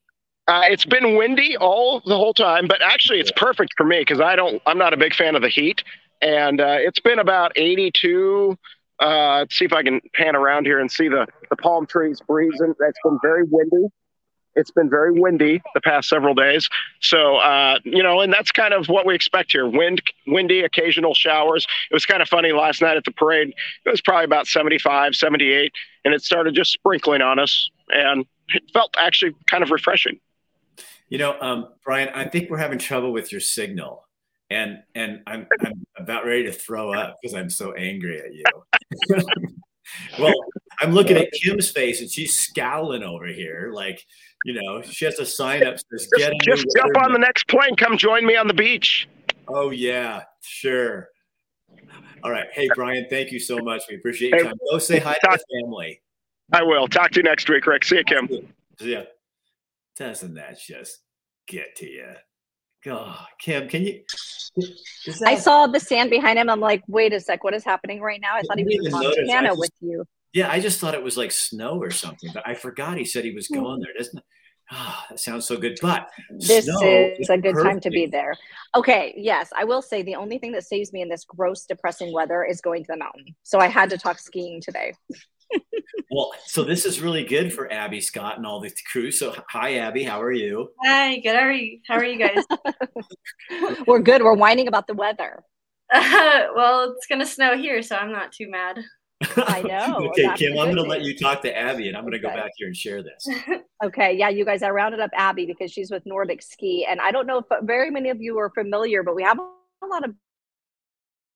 Uh, 0.46 0.62
it's 0.64 0.84
been 0.84 1.16
windy 1.16 1.56
all 1.56 2.00
the 2.00 2.16
whole 2.16 2.34
time, 2.34 2.66
but 2.66 2.82
actually, 2.82 3.20
it's 3.20 3.30
perfect 3.36 3.72
for 3.76 3.84
me 3.84 4.00
because 4.00 4.20
I 4.20 4.34
don't. 4.34 4.60
I'm 4.66 4.78
not 4.78 4.92
a 4.92 4.96
big 4.96 5.14
fan 5.14 5.36
of 5.36 5.42
the 5.42 5.48
heat, 5.48 5.84
and 6.20 6.60
uh, 6.60 6.76
it's 6.78 6.98
been 6.98 7.20
about 7.20 7.52
82. 7.54 8.58
Uh, 9.00 9.46
see 9.50 9.64
if 9.64 9.72
I 9.72 9.82
can 9.82 10.00
pan 10.14 10.36
around 10.36 10.66
here 10.66 10.78
and 10.78 10.90
see 10.90 11.08
the 11.08 11.26
the 11.48 11.56
palm 11.56 11.86
trees 11.86 12.20
breezing. 12.26 12.74
That's 12.78 12.98
been 13.02 13.18
very 13.22 13.44
windy 13.50 13.88
it's 14.56 14.70
been 14.70 14.90
very 14.90 15.12
windy 15.12 15.62
the 15.74 15.80
past 15.80 16.08
several 16.08 16.34
days. 16.34 16.68
So, 17.00 17.36
uh, 17.36 17.78
you 17.84 18.02
know, 18.02 18.20
and 18.20 18.32
that's 18.32 18.50
kind 18.50 18.74
of 18.74 18.88
what 18.88 19.06
we 19.06 19.14
expect 19.14 19.52
here. 19.52 19.66
Wind, 19.68 20.02
windy, 20.26 20.60
occasional 20.60 21.14
showers. 21.14 21.66
It 21.90 21.94
was 21.94 22.06
kind 22.06 22.22
of 22.22 22.28
funny 22.28 22.52
last 22.52 22.82
night 22.82 22.96
at 22.96 23.04
the 23.04 23.12
parade. 23.12 23.54
It 23.84 23.90
was 23.90 24.00
probably 24.00 24.24
about 24.24 24.46
75, 24.46 25.14
78, 25.14 25.72
and 26.04 26.14
it 26.14 26.22
started 26.22 26.54
just 26.54 26.72
sprinkling 26.72 27.22
on 27.22 27.38
us. 27.38 27.70
And 27.90 28.26
it 28.48 28.62
felt 28.72 28.94
actually 28.98 29.34
kind 29.46 29.62
of 29.62 29.70
refreshing. 29.70 30.18
You 31.08 31.18
know, 31.18 31.36
um, 31.40 31.68
Brian, 31.84 32.08
I 32.14 32.24
think 32.24 32.50
we're 32.50 32.58
having 32.58 32.78
trouble 32.78 33.12
with 33.12 33.32
your 33.32 33.40
signal. 33.40 34.06
And 34.52 34.82
and 34.96 35.22
I'm, 35.28 35.46
I'm 35.60 35.86
about 35.96 36.26
ready 36.26 36.42
to 36.44 36.52
throw 36.52 36.92
up 36.92 37.18
because 37.22 37.36
I'm 37.36 37.50
so 37.50 37.72
angry 37.72 38.20
at 38.20 38.34
you. 38.34 38.42
Well, 40.18 40.34
I'm 40.80 40.92
looking 40.92 41.16
at 41.16 41.30
Kim's 41.32 41.70
face 41.70 42.00
and 42.00 42.10
she's 42.10 42.38
scowling 42.38 43.02
over 43.02 43.26
here 43.26 43.70
like– 43.72 44.04
you 44.44 44.54
know, 44.54 44.82
she 44.82 45.04
has 45.04 45.18
a 45.18 45.26
sign 45.26 45.66
up 45.66 45.76
says 45.78 46.08
just, 46.16 46.34
just 46.42 46.66
jump 46.74 46.96
on 46.96 47.12
the 47.12 47.18
next 47.18 47.46
plane. 47.46 47.76
Come 47.76 47.98
join 47.98 48.24
me 48.24 48.36
on 48.36 48.46
the 48.46 48.54
beach. 48.54 49.08
Oh 49.48 49.70
yeah, 49.70 50.22
sure. 50.40 51.08
All 52.24 52.30
right. 52.30 52.46
Hey 52.52 52.68
Brian, 52.74 53.06
thank 53.10 53.32
you 53.32 53.38
so 53.38 53.58
much. 53.58 53.82
We 53.90 53.96
appreciate 53.96 54.30
your 54.30 54.44
time. 54.44 54.54
Go 54.70 54.78
say 54.78 54.98
hi 54.98 55.18
talk, 55.22 55.34
to 55.34 55.44
the 55.46 55.60
family. 55.60 56.00
I 56.52 56.62
will. 56.62 56.88
Talk 56.88 57.10
to 57.10 57.18
you 57.18 57.22
next 57.22 57.50
week, 57.50 57.66
Rick. 57.66 57.84
See 57.84 57.96
you, 57.96 58.04
Kim. 58.04 58.28
See 58.78 58.92
Yeah. 58.92 59.02
Doesn't 59.96 60.34
that 60.34 60.58
just 60.58 61.00
get 61.46 61.76
to 61.76 61.86
you? 61.86 62.08
God, 62.82 63.26
Kim, 63.38 63.68
can 63.68 63.82
you? 63.82 64.02
That, 64.56 65.22
I 65.26 65.36
saw 65.36 65.66
the 65.66 65.80
sand 65.80 66.10
behind 66.10 66.38
him. 66.38 66.50
I'm 66.50 66.60
like, 66.60 66.82
wait 66.88 67.12
a 67.12 67.20
sec, 67.20 67.44
what 67.44 67.54
is 67.54 67.64
happening 67.64 68.00
right 68.00 68.20
now? 68.20 68.34
I 68.34 68.42
thought 68.42 68.58
he 68.58 68.64
was 68.64 68.86
in 68.86 68.92
Montana 68.92 69.54
with 69.54 69.70
you. 69.80 70.04
Yeah, 70.32 70.50
I 70.50 70.60
just 70.60 70.80
thought 70.80 70.94
it 70.94 71.02
was 71.02 71.16
like 71.16 71.32
snow 71.32 71.80
or 71.80 71.90
something, 71.90 72.30
but 72.32 72.46
I 72.46 72.54
forgot 72.54 72.96
he 72.96 73.04
said 73.04 73.24
he 73.24 73.32
was 73.32 73.48
going 73.48 73.80
there. 73.80 73.92
Doesn't 73.96 74.18
it? 74.18 74.24
Oh, 74.72 75.02
that 75.10 75.18
sounds 75.18 75.46
so 75.48 75.56
good. 75.56 75.76
But 75.82 76.08
this 76.38 76.68
is 76.68 77.28
a 77.28 77.36
good 77.38 77.54
perfect. 77.54 77.64
time 77.64 77.80
to 77.80 77.90
be 77.90 78.06
there. 78.06 78.36
Okay, 78.76 79.12
yes, 79.16 79.50
I 79.56 79.64
will 79.64 79.82
say 79.82 80.02
the 80.02 80.14
only 80.14 80.38
thing 80.38 80.52
that 80.52 80.64
saves 80.64 80.92
me 80.92 81.02
in 81.02 81.08
this 81.08 81.24
gross, 81.24 81.66
depressing 81.66 82.12
weather 82.12 82.44
is 82.44 82.60
going 82.60 82.84
to 82.84 82.92
the 82.92 82.96
mountain. 82.96 83.34
So 83.42 83.58
I 83.58 83.66
had 83.66 83.90
to 83.90 83.98
talk 83.98 84.20
skiing 84.20 84.60
today. 84.60 84.94
Well, 86.10 86.32
so 86.44 86.62
this 86.62 86.84
is 86.84 87.00
really 87.00 87.24
good 87.24 87.52
for 87.52 87.72
Abby 87.72 88.00
Scott 88.00 88.36
and 88.36 88.46
all 88.46 88.60
the 88.60 88.72
crew. 88.90 89.10
So 89.10 89.34
hi, 89.48 89.76
Abby, 89.76 90.02
how 90.02 90.20
are 90.20 90.32
you? 90.32 90.70
Hi, 90.84 91.18
good. 91.18 91.36
How 91.36 91.42
are 91.42 91.52
you? 91.52 91.78
How 91.86 91.94
are 91.96 92.04
you 92.04 92.18
guys? 92.18 92.44
We're 93.86 94.00
good. 94.00 94.22
We're 94.22 94.34
whining 94.34 94.68
about 94.68 94.86
the 94.86 94.94
weather. 94.94 95.42
Uh, 95.92 96.46
well, 96.54 96.92
it's 96.96 97.06
gonna 97.06 97.26
snow 97.26 97.56
here, 97.56 97.82
so 97.82 97.96
I'm 97.96 98.12
not 98.12 98.32
too 98.32 98.50
mad. 98.50 98.82
I 99.36 99.62
know. 99.62 100.08
okay, 100.10 100.28
Kim, 100.36 100.52
I'm 100.58 100.66
going 100.66 100.76
to 100.76 100.82
let 100.82 101.02
you 101.02 101.14
talk 101.14 101.42
to 101.42 101.54
Abby 101.56 101.88
and 101.88 101.96
I'm 101.96 102.04
going 102.04 102.18
to 102.18 102.26
okay. 102.26 102.34
go 102.34 102.42
back 102.42 102.52
here 102.56 102.68
and 102.68 102.76
share 102.76 103.02
this. 103.02 103.28
okay. 103.84 104.16
Yeah, 104.16 104.30
you 104.30 104.44
guys, 104.44 104.62
I 104.62 104.70
rounded 104.70 105.00
up 105.00 105.10
Abby 105.14 105.46
because 105.46 105.70
she's 105.70 105.90
with 105.90 106.02
Nordic 106.06 106.40
Ski. 106.42 106.86
And 106.88 107.00
I 107.00 107.10
don't 107.10 107.26
know 107.26 107.38
if 107.38 107.44
very 107.62 107.90
many 107.90 108.08
of 108.08 108.20
you 108.20 108.38
are 108.38 108.50
familiar, 108.50 109.02
but 109.02 109.14
we 109.14 109.22
have 109.22 109.38
a 109.38 109.86
lot 109.86 110.04
of 110.04 110.14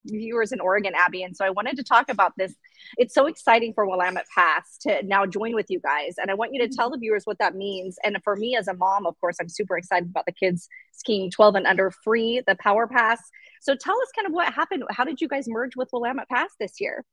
viewers 0.04 0.52
in 0.52 0.60
Oregon, 0.60 0.92
Abby. 0.94 1.22
And 1.22 1.36
so 1.36 1.44
I 1.44 1.50
wanted 1.50 1.76
to 1.76 1.82
talk 1.82 2.08
about 2.08 2.32
this. 2.36 2.54
It's 2.96 3.14
so 3.14 3.26
exciting 3.26 3.72
for 3.74 3.86
Willamette 3.86 4.26
Pass 4.34 4.78
to 4.82 5.02
now 5.02 5.26
join 5.26 5.54
with 5.54 5.66
you 5.70 5.80
guys. 5.80 6.14
And 6.18 6.30
I 6.30 6.34
want 6.34 6.52
you 6.52 6.66
to 6.66 6.74
tell 6.74 6.90
the 6.90 6.98
viewers 6.98 7.24
what 7.24 7.38
that 7.38 7.54
means. 7.54 7.96
And 8.04 8.16
for 8.22 8.36
me 8.36 8.56
as 8.56 8.68
a 8.68 8.74
mom, 8.74 9.06
of 9.06 9.18
course, 9.20 9.36
I'm 9.40 9.48
super 9.48 9.76
excited 9.76 10.10
about 10.10 10.26
the 10.26 10.32
kids 10.32 10.68
skiing 10.92 11.30
12 11.30 11.56
and 11.56 11.66
under 11.66 11.90
free, 11.90 12.42
the 12.46 12.56
Power 12.56 12.86
Pass. 12.86 13.20
So 13.60 13.74
tell 13.74 13.96
us 14.00 14.08
kind 14.14 14.26
of 14.26 14.32
what 14.32 14.52
happened. 14.52 14.84
How 14.90 15.04
did 15.04 15.20
you 15.20 15.28
guys 15.28 15.48
merge 15.48 15.76
with 15.76 15.88
Willamette 15.92 16.28
Pass 16.28 16.50
this 16.58 16.80
year? 16.80 17.04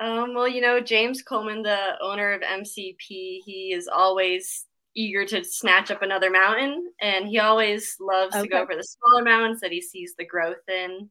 Um, 0.00 0.34
well, 0.34 0.48
you 0.48 0.60
know, 0.60 0.80
James 0.80 1.22
Coleman, 1.22 1.62
the 1.62 1.94
owner 2.00 2.32
of 2.32 2.40
MCP, 2.40 2.96
he 3.44 3.72
is 3.72 3.88
always 3.88 4.66
eager 4.94 5.24
to 5.24 5.44
snatch 5.44 5.90
up 5.90 6.02
another 6.02 6.30
mountain, 6.30 6.92
and 7.00 7.26
he 7.26 7.38
always 7.38 7.96
loves 8.00 8.34
okay. 8.34 8.42
to 8.42 8.48
go 8.48 8.66
for 8.66 8.74
the 8.74 8.82
smaller 8.82 9.24
mountains 9.24 9.60
that 9.60 9.72
he 9.72 9.80
sees 9.80 10.14
the 10.18 10.26
growth 10.26 10.68
in. 10.68 11.08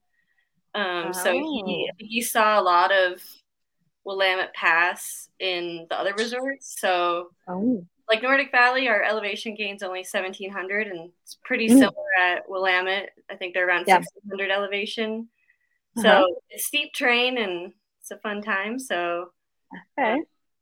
Um, 0.73 1.07
oh. 1.07 1.11
So 1.11 1.31
he 1.33 1.89
oh. 1.91 1.93
he 1.97 2.21
saw 2.21 2.59
a 2.59 2.63
lot 2.63 2.91
of 2.91 3.21
Willamette 4.03 4.53
Pass 4.53 5.29
in 5.39 5.85
the 5.89 5.99
other 5.99 6.13
resorts. 6.13 6.75
So, 6.79 7.29
oh. 7.47 7.85
like 8.09 8.23
Nordic 8.23 8.51
Valley, 8.51 8.87
our 8.87 9.03
elevation 9.03 9.55
gain's 9.55 9.83
only 9.83 9.99
1700, 9.99 10.87
and 10.87 11.11
it's 11.23 11.37
pretty 11.43 11.67
mm. 11.67 11.73
similar 11.73 11.91
at 12.19 12.49
Willamette. 12.49 13.09
I 13.29 13.35
think 13.35 13.53
they're 13.53 13.67
around 13.67 13.85
1600 13.87 14.51
elevation. 14.51 15.29
So 15.97 16.07
uh-huh. 16.07 16.25
it's 16.49 16.65
steep 16.65 16.93
train 16.93 17.37
and 17.37 17.73
it's 17.99 18.11
a 18.11 18.17
fun 18.17 18.41
time. 18.41 18.79
So, 18.79 19.31
okay. 19.99 20.21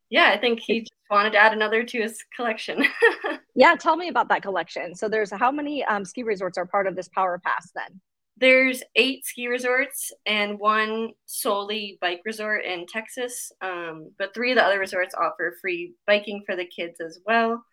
Yeah, 0.10 0.32
I 0.34 0.40
think 0.40 0.60
he 0.60 0.82
just 0.82 0.92
wanted 1.12 1.34
to 1.34 1.38
add 1.38 1.54
another 1.54 1.84
to 1.84 2.02
his 2.02 2.24
collection. 2.36 2.84
yeah, 3.56 3.76
tell 3.76 3.96
me 3.96 4.10
about 4.10 4.28
that 4.30 4.42
collection. 4.42 4.96
So, 4.96 5.08
there's 5.08 5.32
how 5.32 5.52
many 5.52 5.84
um, 5.86 6.04
ski 6.04 6.24
resorts 6.24 6.58
are 6.58 6.66
part 6.66 6.88
of 6.88 6.96
this 6.96 7.08
Power 7.10 7.40
Pass 7.44 7.72
then? 7.76 8.02
There's 8.40 8.82
eight 8.96 9.26
ski 9.26 9.48
resorts 9.48 10.14
and 10.26 10.58
one 10.58 11.10
solely 11.26 11.98
bike 12.00 12.22
resort 12.26 12.64
in 12.64 12.86
Texas. 12.88 13.52
Um, 13.62 14.12
but 14.18 14.34
three 14.34 14.52
of 14.52 14.56
the 14.56 14.64
other 14.64 14.80
resorts 14.80 15.14
offer 15.14 15.58
free 15.62 15.94
biking 16.08 16.44
for 16.46 16.56
the 16.56 16.66
kids 16.66 17.02
as 17.02 17.20
well. 17.26 17.64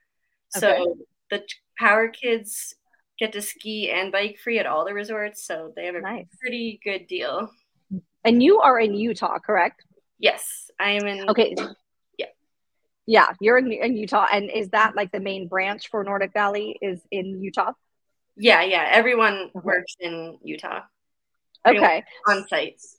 So 0.51 0.97
the 1.31 1.43
Power 1.79 2.09
Kids 2.09 2.75
get 3.19 3.33
to 3.33 3.43
ski 3.43 3.91
and 3.91 4.13
bike 4.13 4.39
free 4.43 4.59
at 4.59 4.67
all 4.67 4.85
the 4.85 4.95
resorts. 4.95 5.47
So 5.47 5.73
they 5.77 5.87
have 5.87 5.95
a 5.95 6.01
nice. 6.01 6.27
pretty 6.41 6.81
good 6.83 7.07
deal. 7.07 7.49
And 8.25 8.43
you 8.43 8.61
are 8.61 8.79
in 8.81 8.95
Utah, 8.95 9.39
correct? 9.39 9.85
Yes, 10.19 10.71
I 10.81 10.93
am 10.93 11.07
in. 11.07 11.31
Okay. 11.31 11.55
Yeah. 12.19 12.27
Yeah, 13.07 13.27
you're 13.41 13.59
in, 13.59 13.71
in 13.71 13.97
Utah. 13.97 14.27
And 14.33 14.51
is 14.51 14.71
that 14.71 14.97
like 14.97 15.13
the 15.13 15.21
main 15.21 15.47
branch 15.47 15.91
for 15.91 16.03
Nordic 16.03 16.33
Valley 16.33 16.77
is 16.83 17.01
in 17.13 17.41
Utah? 17.41 17.73
Yeah, 18.37 18.63
yeah. 18.63 18.89
Everyone 18.91 19.35
okay. 19.35 19.61
works 19.63 19.97
in 20.01 20.39
Utah. 20.43 20.81
Okay. 21.67 22.05
On 22.29 22.47
sites. 22.49 22.97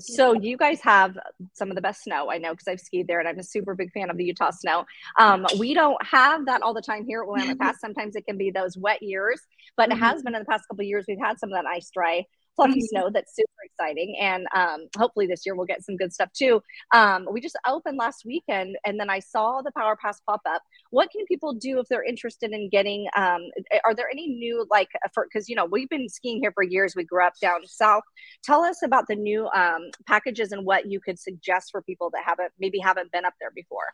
So 0.00 0.32
you 0.32 0.56
guys 0.56 0.80
have 0.82 1.18
some 1.54 1.70
of 1.70 1.74
the 1.74 1.82
best 1.82 2.04
snow, 2.04 2.30
I 2.30 2.38
know, 2.38 2.52
because 2.52 2.68
I've 2.68 2.80
skied 2.80 3.08
there 3.08 3.18
and 3.18 3.28
I'm 3.28 3.38
a 3.38 3.44
super 3.44 3.74
big 3.74 3.92
fan 3.92 4.10
of 4.10 4.16
the 4.16 4.24
Utah 4.24 4.50
snow. 4.50 4.84
Um, 5.18 5.44
we 5.58 5.74
don't 5.74 6.00
have 6.04 6.46
that 6.46 6.62
all 6.62 6.72
the 6.72 6.82
time 6.82 7.04
here 7.04 7.22
at 7.22 7.28
Willamette 7.28 7.58
Pass. 7.58 7.76
Sometimes 7.80 8.14
it 8.14 8.24
can 8.24 8.38
be 8.38 8.52
those 8.52 8.76
wet 8.76 9.02
years, 9.02 9.40
but 9.76 9.90
mm-hmm. 9.90 9.98
it 9.98 10.04
has 10.04 10.22
been 10.22 10.36
in 10.36 10.40
the 10.40 10.46
past 10.46 10.64
couple 10.68 10.84
years. 10.84 11.04
We've 11.08 11.18
had 11.18 11.40
some 11.40 11.50
of 11.50 11.56
that 11.56 11.66
ice 11.66 11.90
dry 11.92 12.26
fluffy 12.58 12.80
mm-hmm. 12.80 12.86
snow 12.86 13.10
that's 13.12 13.34
super 13.34 13.48
exciting. 13.64 14.16
And 14.20 14.46
um, 14.54 14.88
hopefully 14.98 15.26
this 15.26 15.46
year 15.46 15.54
we'll 15.54 15.66
get 15.66 15.84
some 15.84 15.96
good 15.96 16.12
stuff 16.12 16.30
too. 16.32 16.60
Um, 16.92 17.28
we 17.30 17.40
just 17.40 17.56
opened 17.66 17.96
last 17.96 18.24
weekend 18.26 18.76
and 18.84 18.98
then 18.98 19.08
I 19.08 19.20
saw 19.20 19.62
the 19.62 19.70
Power 19.76 19.96
Pass 19.96 20.20
pop 20.28 20.40
up. 20.46 20.62
What 20.90 21.10
can 21.10 21.24
people 21.26 21.54
do 21.54 21.78
if 21.78 21.86
they're 21.88 22.04
interested 22.04 22.50
in 22.50 22.68
getting? 22.68 23.06
Um, 23.16 23.42
are 23.84 23.94
there 23.94 24.08
any 24.10 24.26
new, 24.26 24.66
like, 24.70 24.88
for 25.14 25.26
because 25.32 25.48
you 25.48 25.54
know, 25.54 25.66
we've 25.66 25.88
been 25.88 26.08
skiing 26.08 26.40
here 26.40 26.52
for 26.52 26.64
years. 26.64 26.94
We 26.96 27.04
grew 27.04 27.24
up 27.24 27.34
down 27.40 27.60
south. 27.66 28.02
Tell 28.42 28.62
us 28.62 28.82
about 28.82 29.04
the 29.08 29.14
new 29.14 29.46
um, 29.48 29.90
packages 30.06 30.52
and 30.52 30.64
what 30.64 30.90
you 30.90 31.00
could 31.00 31.18
suggest 31.18 31.70
for 31.70 31.82
people 31.82 32.10
that 32.10 32.22
haven't 32.24 32.52
maybe 32.58 32.78
haven't 32.78 33.12
been 33.12 33.24
up 33.24 33.34
there 33.40 33.52
before. 33.54 33.86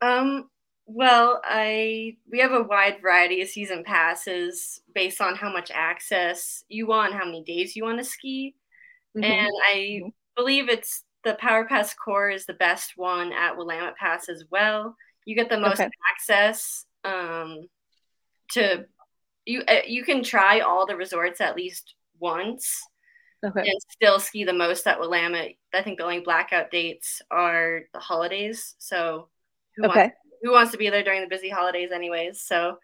Um, 0.00 0.48
well, 0.86 1.40
I 1.44 2.16
we 2.30 2.38
have 2.38 2.52
a 2.52 2.62
wide 2.62 3.02
variety 3.02 3.42
of 3.42 3.48
season 3.48 3.82
passes 3.84 4.80
based 4.94 5.20
on 5.20 5.34
how 5.34 5.52
much 5.52 5.72
access 5.74 6.64
you 6.68 6.86
want, 6.86 7.12
how 7.12 7.24
many 7.24 7.42
days 7.42 7.74
you 7.74 7.82
want 7.82 7.98
to 7.98 8.04
ski. 8.04 8.54
Mm-hmm. 9.16 9.24
And 9.24 9.50
I 9.68 10.02
believe 10.36 10.68
it's 10.68 11.02
the 11.24 11.34
Power 11.34 11.64
Pass 11.64 11.92
Core 11.92 12.30
is 12.30 12.46
the 12.46 12.54
best 12.54 12.92
one 12.96 13.32
at 13.32 13.56
Willamette 13.56 13.96
Pass 13.96 14.28
as 14.28 14.44
well. 14.48 14.96
You 15.24 15.34
get 15.34 15.50
the 15.50 15.58
most 15.58 15.80
okay. 15.80 15.90
access 16.14 16.86
um, 17.02 17.62
to 18.52 18.86
you. 19.44 19.62
Uh, 19.66 19.78
you 19.84 20.04
can 20.04 20.22
try 20.22 20.60
all 20.60 20.86
the 20.86 20.94
resorts 20.94 21.40
at 21.40 21.56
least 21.56 21.96
once, 22.20 22.80
okay. 23.44 23.60
and 23.60 23.80
still 23.90 24.20
ski 24.20 24.44
the 24.44 24.52
most 24.52 24.86
at 24.86 25.00
Willamette. 25.00 25.56
I 25.74 25.82
think 25.82 25.98
the 25.98 26.04
only 26.04 26.20
blackout 26.20 26.70
dates 26.70 27.22
are 27.28 27.80
the 27.92 27.98
holidays. 27.98 28.76
So, 28.78 29.30
okay. 29.84 30.12
Who 30.42 30.52
wants 30.52 30.72
to 30.72 30.78
be 30.78 30.90
there 30.90 31.02
during 31.02 31.22
the 31.22 31.28
busy 31.28 31.48
holidays 31.48 31.90
anyways 31.92 32.42
so 32.42 32.76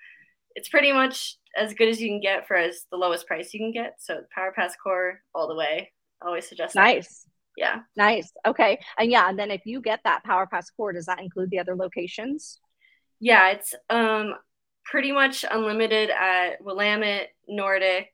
it's 0.54 0.68
pretty 0.68 0.92
much 0.92 1.36
as 1.56 1.74
good 1.74 1.88
as 1.88 2.00
you 2.00 2.08
can 2.08 2.20
get 2.20 2.46
for 2.46 2.56
as 2.56 2.84
the 2.90 2.96
lowest 2.96 3.26
price 3.26 3.52
you 3.52 3.60
can 3.60 3.72
get 3.72 3.94
so 3.98 4.20
power 4.34 4.52
pass 4.54 4.74
core 4.82 5.20
all 5.34 5.48
the 5.48 5.54
way 5.54 5.90
always 6.24 6.48
suggest 6.48 6.74
nice 6.74 7.24
that. 7.56 7.62
yeah 7.62 7.80
nice 7.96 8.32
okay 8.46 8.78
and 8.98 9.10
yeah 9.10 9.28
and 9.28 9.38
then 9.38 9.50
if 9.50 9.62
you 9.64 9.80
get 9.80 10.00
that 10.04 10.24
power 10.24 10.46
pass 10.46 10.70
core 10.70 10.92
does 10.92 11.06
that 11.06 11.20
include 11.20 11.50
the 11.50 11.58
other 11.58 11.76
locations 11.76 12.60
yeah 13.20 13.50
it's 13.50 13.74
um 13.90 14.34
pretty 14.84 15.12
much 15.12 15.44
unlimited 15.50 16.10
at 16.10 16.62
willamette 16.62 17.28
nordic 17.48 18.10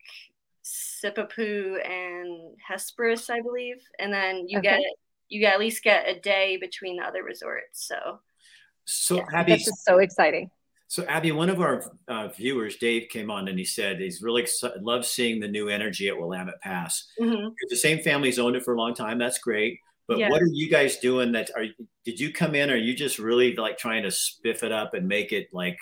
Sipapu 0.69 1.77
and 1.87 2.57
Hesperus, 2.67 3.31
I 3.31 3.41
believe. 3.41 3.77
And 3.99 4.13
then 4.13 4.49
you 4.49 4.59
okay. 4.59 4.79
get 4.79 4.83
you 5.29 5.45
at 5.47 5.59
least 5.59 5.83
get 5.83 6.09
a 6.09 6.19
day 6.19 6.57
between 6.61 6.97
the 6.97 7.05
other 7.05 7.23
resorts. 7.23 7.87
So 7.87 8.21
so 8.89 9.17
yeah, 9.17 9.25
Abby, 9.35 9.53
this 9.53 9.69
is 9.69 9.83
so 9.85 9.99
exciting. 9.99 10.51
So 10.89 11.05
Abby, 11.05 11.33
one 11.33 11.51
of 11.51 11.61
our 11.61 11.85
uh, 12.09 12.29
viewers, 12.29 12.77
Dave, 12.77 13.09
came 13.11 13.31
on 13.31 13.47
and 13.49 13.59
he 13.59 13.65
said 13.65 14.01
he's 14.01 14.23
really 14.23 14.47
loves 14.81 15.09
seeing 15.09 15.39
the 15.39 15.49
new 15.49 15.69
energy 15.69 16.09
at 16.09 16.17
Willamette 16.17 16.61
Pass. 16.63 17.07
Mm-hmm. 17.21 17.49
The 17.69 17.77
same 17.77 17.99
family's 17.99 18.39
owned 18.39 18.57
it 18.57 18.65
for 18.65 18.73
a 18.75 18.79
long 18.79 18.95
time. 18.95 19.19
That's 19.19 19.39
great. 19.39 19.81
But 20.07 20.17
yeah. 20.17 20.31
what 20.31 20.41
are 20.41 20.49
you 20.51 20.71
guys 20.71 20.97
doing? 20.97 21.33
That 21.33 21.51
are 21.55 21.67
did 22.07 22.19
you 22.19 22.33
come 22.33 22.55
in? 22.55 22.71
Or 22.71 22.75
Are 22.75 22.77
you 22.77 22.95
just 22.95 23.19
really 23.19 23.55
like 23.55 23.77
trying 23.77 24.05
to 24.05 24.09
spiff 24.09 24.63
it 24.63 24.73
up 24.73 24.95
and 24.95 25.07
make 25.07 25.33
it 25.33 25.49
like 25.53 25.79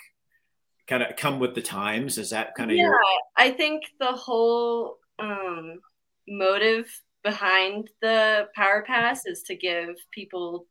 kind 0.87 1.01
of 1.01 1.15
come 1.15 1.39
with 1.39 1.55
the 1.55 1.61
times? 1.61 2.17
Is 2.17 2.31
that 2.31 2.53
kind 2.55 2.69
of 2.69 2.75
yeah? 2.75 2.83
Your- 2.83 2.99
I 3.37 3.51
think 3.51 3.83
the 4.01 4.11
whole 4.11 4.97
um, 5.17 5.79
motive 6.27 6.91
behind 7.23 7.89
the 8.01 8.49
Power 8.53 8.83
Pass 8.85 9.25
is 9.25 9.43
to 9.43 9.55
give 9.55 9.95
people 10.11 10.67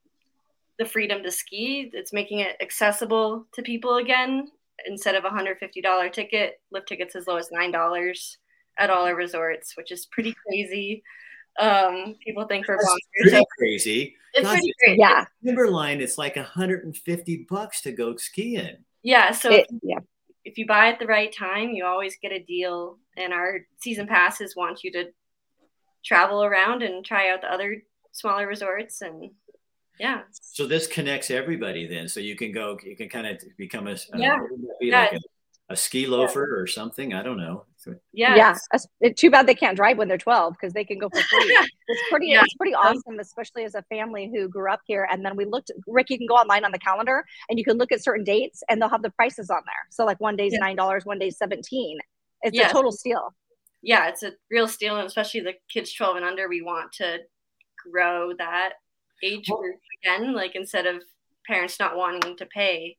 the 0.79 0.85
freedom 0.85 1.23
to 1.23 1.31
ski. 1.31 1.91
It's 1.93 2.13
making 2.13 2.41
it 2.41 2.57
accessible 2.61 3.47
to 3.55 3.63
people 3.63 3.97
again 3.97 4.49
instead 4.87 5.15
of 5.15 5.25
a 5.25 5.31
$150 5.31 6.13
ticket. 6.13 6.61
Lift 6.71 6.89
tickets 6.89 7.17
as 7.17 7.27
low 7.27 7.37
as 7.37 7.51
$9 7.51 8.37
at 8.79 8.91
all 8.91 9.07
our 9.07 9.15
resorts, 9.15 9.77
which 9.77 9.91
is 9.91 10.07
pretty 10.07 10.35
crazy. 10.47 11.03
Um, 11.59 12.17
people 12.23 12.45
think 12.45 12.69
we're 12.69 12.77
bonkers. 12.77 12.99
Pretty 13.23 13.45
crazy. 13.59 14.17
It's 14.35 14.45
God, 14.45 14.53
pretty 14.53 14.73
crazy. 14.79 15.01
Yeah. 15.01 15.25
Timberline, 15.45 16.01
it's 16.01 16.19
like 16.19 16.37
150 16.37 17.47
bucks 17.49 17.81
to 17.83 17.93
go 17.93 18.17
skiing. 18.17 18.77
Yeah. 19.03 19.33
So 19.33 19.51
it, 19.51 19.67
yeah. 19.83 20.01
if 20.45 20.59
you 20.59 20.67
buy 20.67 20.89
at 20.89 20.99
the 20.99 21.07
right 21.07 21.35
time, 21.35 21.71
you 21.71 21.87
always 21.87 22.19
get 22.21 22.33
a 22.33 22.43
deal. 22.43 22.99
And 23.17 23.33
our 23.33 23.61
season 23.81 24.07
passes 24.07 24.55
want 24.55 24.85
you 24.85 24.93
to 24.93 25.07
travel 26.05 26.45
around 26.45 26.83
and 26.83 27.05
try 27.05 27.31
out 27.31 27.41
the 27.41 27.53
other 27.53 27.83
smaller 28.13 28.47
resorts 28.47 29.01
and 29.01 29.31
yeah. 29.99 30.23
So 30.31 30.67
this 30.67 30.87
connects 30.87 31.31
everybody 31.31 31.87
then. 31.87 32.09
So 32.09 32.21
you 32.21 32.37
can 32.37 32.53
go 32.53 32.79
you 32.83 32.97
can 32.97 33.09
kind 33.09 33.27
of 33.27 33.41
become 33.57 33.87
a 33.87 33.97
yeah, 34.17 34.39
yeah. 34.81 35.01
Like 35.01 35.13
a, 35.13 35.73
a, 35.73 35.77
ski 35.77 36.07
loafer 36.07 36.49
yeah. 36.51 36.63
or 36.63 36.67
something? 36.67 37.15
I 37.15 37.23
don't 37.23 37.39
know. 37.39 37.65
Yeah. 38.13 38.35
Yeah. 38.35 38.57
It's 39.01 39.21
too 39.21 39.31
bad 39.31 39.47
they 39.47 39.55
can't 39.55 39.77
drive 39.77 39.99
when 39.99 40.09
they're 40.09 40.19
12 40.19 40.55
because 40.55 40.73
they 40.73 40.85
can 40.85 40.99
go 40.99 41.09
for 41.09 41.21
free. 41.21 41.59
It's 41.89 42.03
pretty 42.11 42.27
yeah. 42.27 42.43
it's 42.43 42.55
pretty 42.55 42.75
awesome 42.75 43.21
especially 43.21 43.63
as 43.63 43.77
a 43.77 43.83
family 43.83 44.29
who 44.35 44.49
grew 44.49 44.69
up 44.69 44.81
here. 44.87 45.07
And 45.09 45.25
then 45.25 45.37
we 45.37 45.45
looked 45.45 45.71
rick 45.87 46.11
you 46.11 46.19
can 46.19 46.27
go 46.27 46.35
online 46.35 46.65
on 46.65 46.73
the 46.73 46.81
calendar 46.81 47.25
and 47.49 47.61
you 47.61 47.65
can 47.65 47.79
look 47.79 47.93
at 47.93 48.03
certain 48.03 48.25
dates 48.25 48.65
and 48.69 48.83
they'll 48.83 48.89
have 48.89 49.03
the 49.03 49.11
prices 49.11 49.49
on 49.49 49.63
there. 49.65 49.87
So 49.91 50.05
like 50.05 50.19
one 50.19 50.35
day's 50.35 50.55
nine 50.55 50.75
dollars 50.75 51.07
one 51.07 51.21
day's 51.21 51.39
17 51.39 51.99
it's 52.43 52.59
a 52.59 52.69
total 52.73 52.91
steal. 52.91 53.35
Yeah 53.83 54.09
it's 54.09 54.25
a 54.25 54.33
real 54.51 54.67
steal 54.67 54.97
and 54.97 55.07
especially 55.07 55.41
the 55.41 55.55
kids 55.73 55.93
12 55.95 56.17
and 56.17 56.25
under 56.25 56.49
we 56.49 56.61
want 56.61 56.91
to 56.95 57.19
grow 57.89 58.33
that 58.37 58.73
age 59.23 59.49
group 59.49 59.81
again, 60.03 60.35
like 60.35 60.55
instead 60.55 60.87
of 60.87 61.03
parents 61.47 61.79
not 61.79 61.97
wanting 61.97 62.37
to 62.37 62.47
pay 62.47 62.97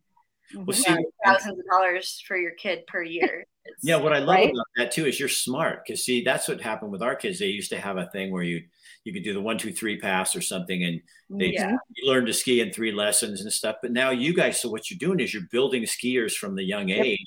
well, 0.56 0.76
see, 0.76 0.96
thousands 1.26 1.60
of 1.60 1.66
dollars 1.66 2.24
for 2.28 2.38
your 2.38 2.52
kid 2.52 2.86
per 2.88 3.04
year. 3.04 3.46
It's, 3.70 3.84
yeah, 3.84 3.98
what 3.98 4.14
I 4.14 4.20
love 4.20 4.36
right? 4.36 4.50
about 4.50 4.66
that 4.78 4.92
too 4.94 5.08
is 5.08 5.20
you're 5.20 5.28
smart 5.28 5.84
because 5.86 6.06
see 6.06 6.24
that's 6.24 6.48
what 6.48 6.62
happened 6.62 6.90
with 6.90 7.02
our 7.02 7.18
kids. 7.18 7.38
They 7.38 7.48
used 7.48 7.70
to 7.72 7.78
have 7.78 7.98
a 7.98 8.06
thing 8.12 8.32
where 8.32 8.42
you 8.42 8.64
you 9.04 9.12
could 9.12 9.26
do 9.26 9.34
the 9.34 9.42
one 9.42 9.58
two 9.58 9.74
three 9.74 10.00
pass 10.00 10.38
or 10.38 10.42
something, 10.42 10.86
and 10.86 11.02
they 11.30 11.48
yeah. 11.48 11.76
you 11.94 12.10
learn 12.10 12.26
to 12.28 12.34
ski 12.34 12.62
in 12.62 12.72
three 12.72 12.94
lessons 12.94 13.42
and 13.42 13.52
stuff. 13.52 13.76
But 13.82 13.92
now 13.92 14.12
you 14.12 14.34
guys, 14.34 14.62
so 14.62 14.70
what 14.70 14.90
you're 14.90 14.98
doing 14.98 15.20
is 15.20 15.34
you're 15.34 15.50
building 15.52 15.84
skiers 15.84 16.32
from 16.32 16.56
the 16.56 16.64
young 16.64 16.90
age. 16.92 17.20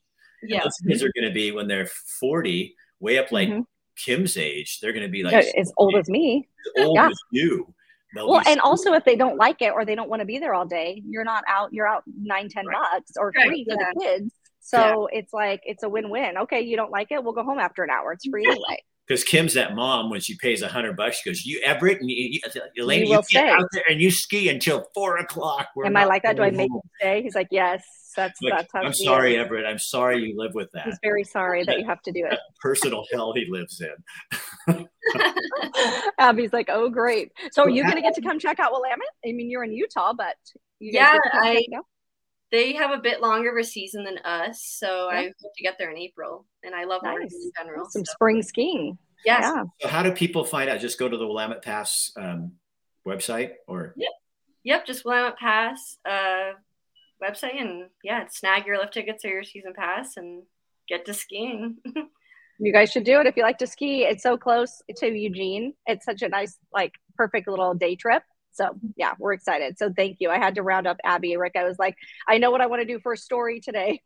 Yeah, 0.42 0.62
those 0.62 0.78
kids 0.88 1.02
are 1.02 1.12
going 1.14 1.28
to 1.28 1.34
be 1.34 1.52
when 1.52 1.68
they're 1.68 1.90
40, 2.20 2.74
way 3.00 3.18
up 3.18 3.30
like 3.30 3.50
mm-hmm. 3.50 3.60
Kim's 4.02 4.38
age. 4.38 4.80
They're 4.80 4.94
going 4.94 5.04
to 5.04 5.12
be 5.12 5.24
like 5.24 5.44
as 5.58 5.70
old 5.76 5.94
as 5.94 6.08
me, 6.08 6.48
as 6.78 6.86
old 6.86 6.96
yeah. 6.96 7.08
as 7.08 7.18
you 7.32 7.74
well 8.14 8.42
and 8.46 8.60
also 8.60 8.92
if 8.92 9.04
they 9.04 9.16
don't 9.16 9.36
like 9.36 9.62
it 9.62 9.72
or 9.72 9.84
they 9.84 9.94
don't 9.94 10.08
want 10.08 10.20
to 10.20 10.26
be 10.26 10.38
there 10.38 10.54
all 10.54 10.66
day 10.66 11.02
you're 11.06 11.24
not 11.24 11.44
out 11.48 11.72
you're 11.72 11.86
out 11.86 12.02
nine 12.20 12.48
ten 12.48 12.66
right. 12.66 12.76
bucks 12.92 13.12
or 13.16 13.32
right. 13.36 13.46
free 13.46 13.64
for 13.64 13.76
yeah. 13.78 13.90
the 13.94 14.00
kids 14.00 14.34
so 14.60 15.08
yeah. 15.12 15.18
it's 15.18 15.32
like 15.32 15.60
it's 15.64 15.82
a 15.82 15.88
win-win 15.88 16.36
okay 16.38 16.60
you 16.60 16.76
don't 16.76 16.90
like 16.90 17.08
it 17.10 17.22
we'll 17.22 17.32
go 17.32 17.42
home 17.42 17.58
after 17.58 17.82
an 17.82 17.90
hour 17.90 18.12
it's 18.12 18.26
free 18.28 18.44
anyway 18.46 18.78
because 19.10 19.24
Kim's 19.24 19.54
that 19.54 19.74
mom 19.74 20.08
when 20.08 20.20
she 20.20 20.36
pays 20.36 20.62
a 20.62 20.68
hundred 20.68 20.96
bucks, 20.96 21.16
she 21.16 21.28
goes, 21.28 21.44
"You 21.44 21.60
Everett 21.64 22.00
and 22.00 22.08
you, 22.08 22.28
you, 22.30 22.40
uh, 22.46 22.60
Elaine, 22.78 23.06
you, 23.06 23.16
you 23.16 23.22
get 23.28 23.48
out 23.48 23.66
there 23.72 23.82
and 23.90 24.00
you 24.00 24.08
ski 24.08 24.48
until 24.48 24.86
four 24.94 25.16
o'clock." 25.16 25.66
We're 25.74 25.86
Am 25.86 25.96
I 25.96 26.04
like 26.04 26.22
that? 26.22 26.36
Do 26.36 26.44
I 26.44 26.52
make 26.52 26.70
him 26.70 26.80
stay? 27.00 27.20
He's 27.20 27.34
like, 27.34 27.48
"Yes, 27.50 27.82
that's 28.20 28.42
like, 28.42 28.52
that's 28.54 28.72
how." 28.72 28.82
I'm 28.82 28.92
sorry, 28.92 29.36
is. 29.36 29.44
Everett. 29.44 29.66
I'm 29.66 29.78
sorry 29.78 30.22
you 30.24 30.34
live 30.36 30.54
with 30.54 30.70
that. 30.72 30.86
He's 30.86 30.98
very 31.02 31.24
sorry 31.24 31.64
that 31.64 31.78
you 31.78 31.86
have 31.86 32.02
to 32.02 32.12
do 32.12 32.26
it. 32.30 32.38
Personal 32.60 33.04
hell 33.12 33.32
he 33.34 33.46
lives 33.50 33.80
in. 34.68 34.86
Abby's 36.18 36.52
like, 36.52 36.68
oh, 36.70 36.88
great. 36.88 37.32
So 37.52 37.64
are 37.64 37.70
you 37.70 37.82
going 37.82 37.96
to 37.96 38.02
get 38.02 38.14
to 38.14 38.22
come 38.22 38.38
check 38.38 38.60
out 38.60 38.72
Willamette? 38.72 38.98
I 39.26 39.32
mean, 39.32 39.50
you're 39.50 39.64
in 39.64 39.72
Utah, 39.72 40.12
but 40.12 40.36
yeah, 40.78 41.16
I. 41.32 41.64
They 42.52 42.72
have 42.72 42.90
a 42.90 42.98
bit 42.98 43.20
longer 43.20 43.56
of 43.56 43.58
a 43.58 43.64
season 43.64 44.02
than 44.02 44.18
us, 44.18 44.64
so 44.64 45.08
yeah. 45.08 45.18
I 45.18 45.22
hope 45.26 45.52
to 45.56 45.62
get 45.62 45.76
there 45.78 45.92
in 45.92 45.96
April. 45.96 46.46
And 46.64 46.74
I 46.74 46.82
love 46.82 47.02
nice. 47.04 47.12
Oregon 47.12 47.28
in 47.32 47.52
general. 47.56 47.86
Some 47.88 48.04
so. 48.04 48.12
spring 48.12 48.42
skiing. 48.42 48.98
Yes. 49.24 49.42
Yeah. 49.42 49.64
So 49.80 49.88
how 49.88 50.02
do 50.02 50.10
people 50.10 50.44
find 50.44 50.68
out? 50.68 50.80
Just 50.80 50.98
go 50.98 51.08
to 51.08 51.16
the 51.16 51.26
Willamette 51.26 51.62
Pass 51.62 52.10
um, 52.16 52.52
website, 53.06 53.52
or 53.68 53.94
yep, 53.96 54.10
yep, 54.64 54.86
just 54.86 55.04
Willamette 55.04 55.38
Pass 55.38 55.98
uh, 56.08 56.52
website, 57.22 57.60
and 57.60 57.88
yeah, 58.02 58.26
snag 58.30 58.66
your 58.66 58.78
lift 58.78 58.94
tickets 58.94 59.24
or 59.24 59.28
your 59.28 59.44
season 59.44 59.72
pass, 59.74 60.16
and 60.16 60.42
get 60.88 61.06
to 61.06 61.14
skiing. 61.14 61.76
you 62.58 62.72
guys 62.72 62.90
should 62.90 63.04
do 63.04 63.20
it 63.20 63.26
if 63.26 63.36
you 63.36 63.42
like 63.42 63.58
to 63.58 63.66
ski. 63.66 64.04
It's 64.04 64.22
so 64.22 64.36
close 64.36 64.82
to 64.96 65.06
Eugene. 65.06 65.74
It's 65.86 66.04
such 66.04 66.22
a 66.22 66.28
nice, 66.28 66.56
like, 66.72 66.92
perfect 67.16 67.48
little 67.48 67.74
day 67.74 67.96
trip. 67.96 68.22
So 68.52 68.70
yeah, 68.96 69.12
we're 69.18 69.32
excited. 69.32 69.78
So 69.78 69.92
thank 69.94 70.16
you. 70.20 70.30
I 70.30 70.38
had 70.38 70.56
to 70.56 70.62
round 70.62 70.86
up 70.86 70.98
Abby. 71.04 71.36
Rick, 71.36 71.54
I 71.56 71.64
was 71.64 71.78
like, 71.78 71.96
I 72.28 72.38
know 72.38 72.50
what 72.50 72.60
I 72.60 72.66
want 72.66 72.82
to 72.82 72.86
do 72.86 72.98
for 73.00 73.12
a 73.12 73.16
story 73.16 73.60
today. 73.60 74.02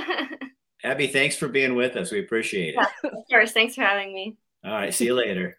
Abby, 0.84 1.08
thanks 1.08 1.36
for 1.36 1.48
being 1.48 1.74
with 1.74 1.96
us. 1.96 2.10
We 2.10 2.20
appreciate 2.20 2.74
it. 2.74 2.86
Yeah, 3.04 3.10
of 3.10 3.24
course. 3.30 3.52
Thanks 3.52 3.74
for 3.74 3.82
having 3.82 4.14
me. 4.14 4.36
All 4.64 4.72
right. 4.72 4.94
See 4.94 5.06
you 5.06 5.14
later. 5.14 5.58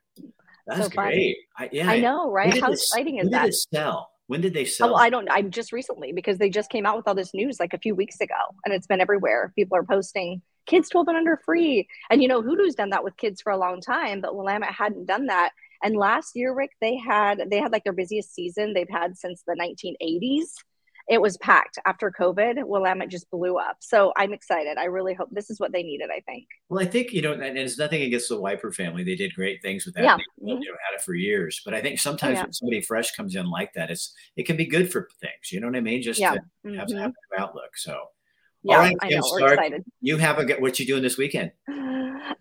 That's 0.65 0.83
so 0.83 0.89
great. 0.89 1.37
I, 1.57 1.69
yeah, 1.71 1.89
I 1.89 1.99
know, 1.99 2.31
right? 2.31 2.59
How 2.59 2.71
exciting 2.71 3.17
is 3.17 3.29
that? 3.29 3.53
sell? 3.53 4.11
When 4.29 4.41
did 4.41 4.53
they 4.53 4.61
oh, 4.61 4.65
sell? 4.65 4.93
Oh, 4.93 4.95
I 4.95 5.09
don't. 5.09 5.27
I'm 5.31 5.49
just 5.49 5.71
recently 5.71 6.11
because 6.11 6.37
they 6.37 6.51
just 6.51 6.69
came 6.69 6.85
out 6.85 6.95
with 6.95 7.07
all 7.07 7.15
this 7.15 7.33
news 7.33 7.59
like 7.59 7.73
a 7.73 7.79
few 7.79 7.95
weeks 7.95 8.21
ago, 8.21 8.35
and 8.63 8.71
it's 8.71 8.85
been 8.85 9.01
everywhere. 9.01 9.51
People 9.55 9.75
are 9.75 9.83
posting 9.83 10.43
kids 10.67 10.87
12 10.89 11.07
and 11.07 11.17
under 11.17 11.41
free. 11.43 11.87
And 12.11 12.21
you 12.21 12.27
know, 12.27 12.43
Hoodoo's 12.43 12.75
done 12.75 12.91
that 12.91 13.03
with 13.03 13.17
kids 13.17 13.41
for 13.41 13.51
a 13.51 13.57
long 13.57 13.81
time, 13.81 14.21
but 14.21 14.35
Willamette 14.35 14.71
hadn't 14.71 15.07
done 15.07 15.25
that. 15.25 15.49
And 15.81 15.95
last 15.95 16.35
year, 16.35 16.53
Rick, 16.53 16.73
they 16.79 16.95
had 16.95 17.41
they 17.49 17.57
had 17.57 17.71
like 17.71 17.83
their 17.83 17.91
busiest 17.91 18.31
season 18.35 18.73
they've 18.73 18.87
had 18.87 19.17
since 19.17 19.41
the 19.47 19.55
1980s. 19.55 20.49
It 21.09 21.21
was 21.21 21.37
packed 21.37 21.79
after 21.85 22.11
COVID. 22.11 22.63
Willamette 22.65 23.09
just 23.09 23.29
blew 23.31 23.57
up. 23.57 23.77
So 23.79 24.13
I'm 24.15 24.31
excited. 24.31 24.77
I 24.77 24.85
really 24.85 25.15
hope 25.15 25.29
this 25.31 25.49
is 25.49 25.59
what 25.59 25.71
they 25.71 25.81
needed. 25.81 26.09
I 26.15 26.21
think. 26.21 26.45
Well, 26.69 26.81
I 26.81 26.85
think 26.85 27.13
you 27.13 27.21
know, 27.21 27.33
and 27.33 27.57
it's 27.57 27.77
nothing 27.77 28.03
against 28.03 28.29
the 28.29 28.39
Wiper 28.39 28.71
family. 28.71 29.03
They 29.03 29.15
did 29.15 29.33
great 29.33 29.61
things 29.61 29.85
with 29.85 29.95
that. 29.95 30.03
Yeah. 30.03 30.17
They, 30.17 30.51
mm-hmm. 30.51 30.61
you 30.61 30.69
know, 30.69 30.77
had 30.87 30.95
it 30.95 31.01
for 31.01 31.15
years. 31.15 31.61
But 31.65 31.73
I 31.73 31.81
think 31.81 31.99
sometimes 31.99 32.35
yeah. 32.35 32.43
when 32.43 32.53
somebody 32.53 32.81
fresh 32.81 33.11
comes 33.11 33.35
in 33.35 33.49
like 33.49 33.73
that, 33.73 33.89
it's 33.89 34.13
it 34.35 34.45
can 34.45 34.55
be 34.55 34.65
good 34.65 34.91
for 34.91 35.09
things. 35.19 35.51
You 35.51 35.59
know 35.59 35.67
what 35.67 35.75
I 35.75 35.81
mean? 35.81 36.01
Just 36.01 36.19
yeah. 36.19 36.33
to 36.33 36.39
mm-hmm. 36.65 36.75
have, 36.77 36.91
have 36.91 37.13
an 37.31 37.39
outlook. 37.39 37.75
So. 37.75 37.97
Yeah, 38.61 38.75
All 38.75 38.81
right, 38.81 38.97
I 39.01 39.07
know. 39.07 39.21
We're 39.31 39.53
excited. 39.53 39.85
You 40.01 40.17
have 40.17 40.37
a 40.37 40.55
what 40.55 40.79
you 40.81 40.85
doing 40.85 41.01
this 41.01 41.17
weekend? 41.17 41.51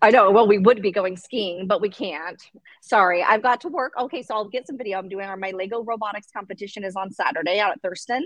I 0.01 0.11
know. 0.11 0.31
Well, 0.31 0.47
we 0.47 0.57
would 0.57 0.81
be 0.81 0.91
going 0.91 1.15
skiing, 1.17 1.65
but 1.65 1.81
we 1.81 1.89
can't. 1.89 2.41
Sorry, 2.81 3.23
I've 3.23 3.41
got 3.41 3.61
to 3.61 3.69
work. 3.69 3.93
Okay, 3.97 4.21
so 4.21 4.35
I'll 4.35 4.49
get 4.49 4.67
some 4.67 4.77
video. 4.77 4.97
I'm 4.97 5.09
doing 5.09 5.25
our 5.25 5.37
my 5.37 5.51
Lego 5.51 5.81
robotics 5.83 6.27
competition 6.31 6.83
is 6.83 6.95
on 6.95 7.11
Saturday 7.11 7.59
out 7.59 7.71
at 7.71 7.81
Thurston. 7.81 8.25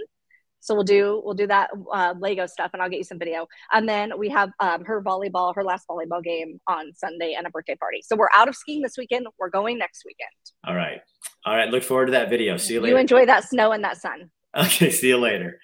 So 0.63 0.74
we'll 0.74 0.86
do 0.86 1.22
we'll 1.25 1.34
do 1.34 1.46
that 1.48 1.72
uh, 1.91 2.13
Lego 2.17 2.48
stuff, 2.48 2.72
and 2.72 2.82
I'll 2.82 2.89
get 2.89 2.98
you 2.98 3.03
some 3.03 3.20
video. 3.20 3.48
And 3.74 3.88
then 3.88 4.17
we 4.17 4.29
have 4.29 4.50
um, 4.62 4.86
her 4.86 5.03
volleyball, 5.03 5.53
her 5.55 5.63
last 5.63 5.86
volleyball 5.89 6.24
game 6.24 6.60
on 6.67 6.93
Sunday, 6.93 7.36
and 7.38 7.46
a 7.46 7.50
birthday 7.50 7.75
party. 7.75 8.01
So 8.01 8.15
we're 8.15 8.29
out 8.34 8.48
of 8.48 8.55
skiing 8.55 8.82
this 8.82 8.98
weekend. 8.98 9.27
We're 9.38 9.50
going 9.50 9.77
next 9.77 10.03
weekend. 10.05 10.29
All 10.65 10.74
right, 10.74 11.01
all 11.46 11.58
right. 11.58 11.70
Look 11.70 11.84
forward 11.84 12.05
to 12.05 12.12
that 12.13 12.29
video. 12.29 12.55
See 12.55 12.75
you 12.75 12.79
later. 12.79 12.96
You 12.96 13.00
enjoy 13.01 13.25
that 13.25 13.43
snow 13.43 13.74
and 13.74 13.84
that 13.84 13.98
sun. 13.98 14.32
Okay. 14.55 14.89
See 14.91 15.08
you 15.08 15.17
later. 15.17 15.60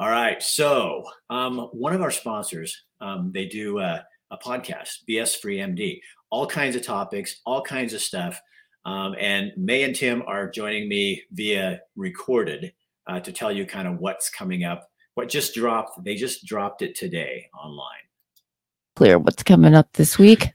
All 0.00 0.08
right. 0.08 0.42
So, 0.42 1.04
um, 1.30 1.58
one 1.72 1.92
of 1.94 2.00
our 2.00 2.10
sponsors, 2.10 2.84
um, 3.00 3.30
they 3.34 3.46
do 3.46 3.78
uh, 3.78 4.00
a 4.30 4.38
podcast, 4.38 5.00
BS 5.08 5.36
Free 5.36 5.58
MD, 5.58 6.00
all 6.30 6.46
kinds 6.46 6.76
of 6.76 6.82
topics, 6.82 7.40
all 7.44 7.60
kinds 7.60 7.92
of 7.92 8.00
stuff. 8.00 8.40
Um, 8.86 9.14
and 9.18 9.52
May 9.56 9.82
and 9.82 9.94
Tim 9.94 10.22
are 10.26 10.48
joining 10.48 10.88
me 10.88 11.22
via 11.32 11.80
recorded 11.96 12.72
uh, 13.06 13.20
to 13.20 13.32
tell 13.32 13.52
you 13.52 13.66
kind 13.66 13.88
of 13.88 13.98
what's 13.98 14.30
coming 14.30 14.64
up, 14.64 14.90
what 15.14 15.28
just 15.28 15.54
dropped. 15.54 16.02
They 16.04 16.14
just 16.14 16.44
dropped 16.44 16.82
it 16.82 16.94
today 16.94 17.48
online. 17.58 17.88
Clear 18.96 19.18
what's 19.18 19.42
coming 19.42 19.74
up 19.74 19.88
this 19.94 20.18
week. 20.18 20.52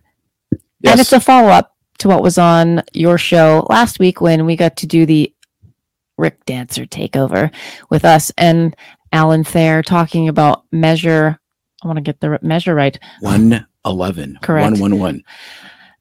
Yes. 0.81 0.91
And 0.91 0.99
it's 0.99 1.13
a 1.13 1.19
follow 1.19 1.49
up 1.49 1.75
to 1.99 2.07
what 2.07 2.23
was 2.23 2.37
on 2.37 2.83
your 2.93 3.17
show 3.17 3.65
last 3.69 3.99
week 3.99 4.21
when 4.21 4.45
we 4.45 4.55
got 4.55 4.77
to 4.77 4.87
do 4.87 5.05
the 5.05 5.33
Rick 6.17 6.45
Dancer 6.45 6.85
takeover 6.85 7.51
with 7.89 8.05
us. 8.05 8.31
And 8.37 8.75
Alan 9.11 9.43
Thayer 9.43 9.81
talking 9.81 10.27
about 10.27 10.65
measure. 10.71 11.39
I 11.83 11.87
want 11.87 11.97
to 11.97 12.01
get 12.01 12.19
the 12.19 12.39
measure 12.41 12.75
right. 12.75 12.97
111. 13.21 14.39
Correct. 14.41 14.71
111. 14.71 15.23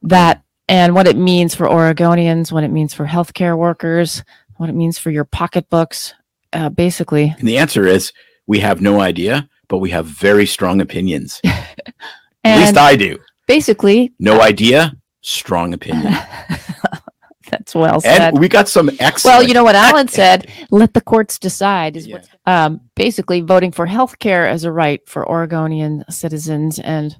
That 0.03 0.43
and 0.69 0.95
what 0.95 1.09
it 1.09 1.17
means 1.17 1.55
for 1.55 1.67
Oregonians, 1.67 2.53
what 2.53 2.63
it 2.63 2.71
means 2.71 2.93
for 2.93 3.07
healthcare 3.07 3.57
workers, 3.57 4.23
what 4.57 4.69
it 4.69 4.75
means 4.75 4.99
for 4.99 5.11
your 5.11 5.25
pocketbooks, 5.25 6.15
uh, 6.53 6.69
basically. 6.69 7.35
And 7.39 7.49
the 7.49 7.59
answer 7.59 7.87
is 7.87 8.13
we 8.47 8.61
have 8.61 8.81
no 8.81 9.01
idea, 9.01 9.49
but 9.69 9.79
we 9.79 9.91
have 9.91 10.07
very 10.07 10.47
strong 10.47 10.81
opinions. 10.81 11.41
At 12.45 12.59
least 12.59 12.77
I 12.77 12.97
do. 12.97 13.19
Basically, 13.47 14.13
no 14.19 14.41
uh, 14.41 14.45
idea, 14.45 14.95
strong 15.23 15.75
opinion. 15.75 16.15
That's 17.51 17.75
well 17.75 18.01
said. 18.01 18.21
And 18.21 18.39
we 18.39 18.49
got 18.49 18.69
some 18.69 18.91
excellent. 19.01 19.39
Well, 19.39 19.43
you 19.43 19.55
know 19.55 19.65
what 19.65 19.75
Alan 19.75 20.09
said. 20.09 20.51
Let 20.71 20.95
the 20.95 21.01
courts 21.01 21.39
decide. 21.39 21.97
Is 21.97 22.07
yeah. 22.07 22.23
um, 22.47 22.81
basically 22.95 23.41
voting 23.41 23.73
for 23.73 23.87
health 23.87 24.19
care 24.19 24.47
as 24.47 24.65
a 24.65 24.73
right 24.73 25.07
for 25.09 25.29
Oregonian 25.29 26.05
citizens, 26.11 26.79
and 26.79 27.17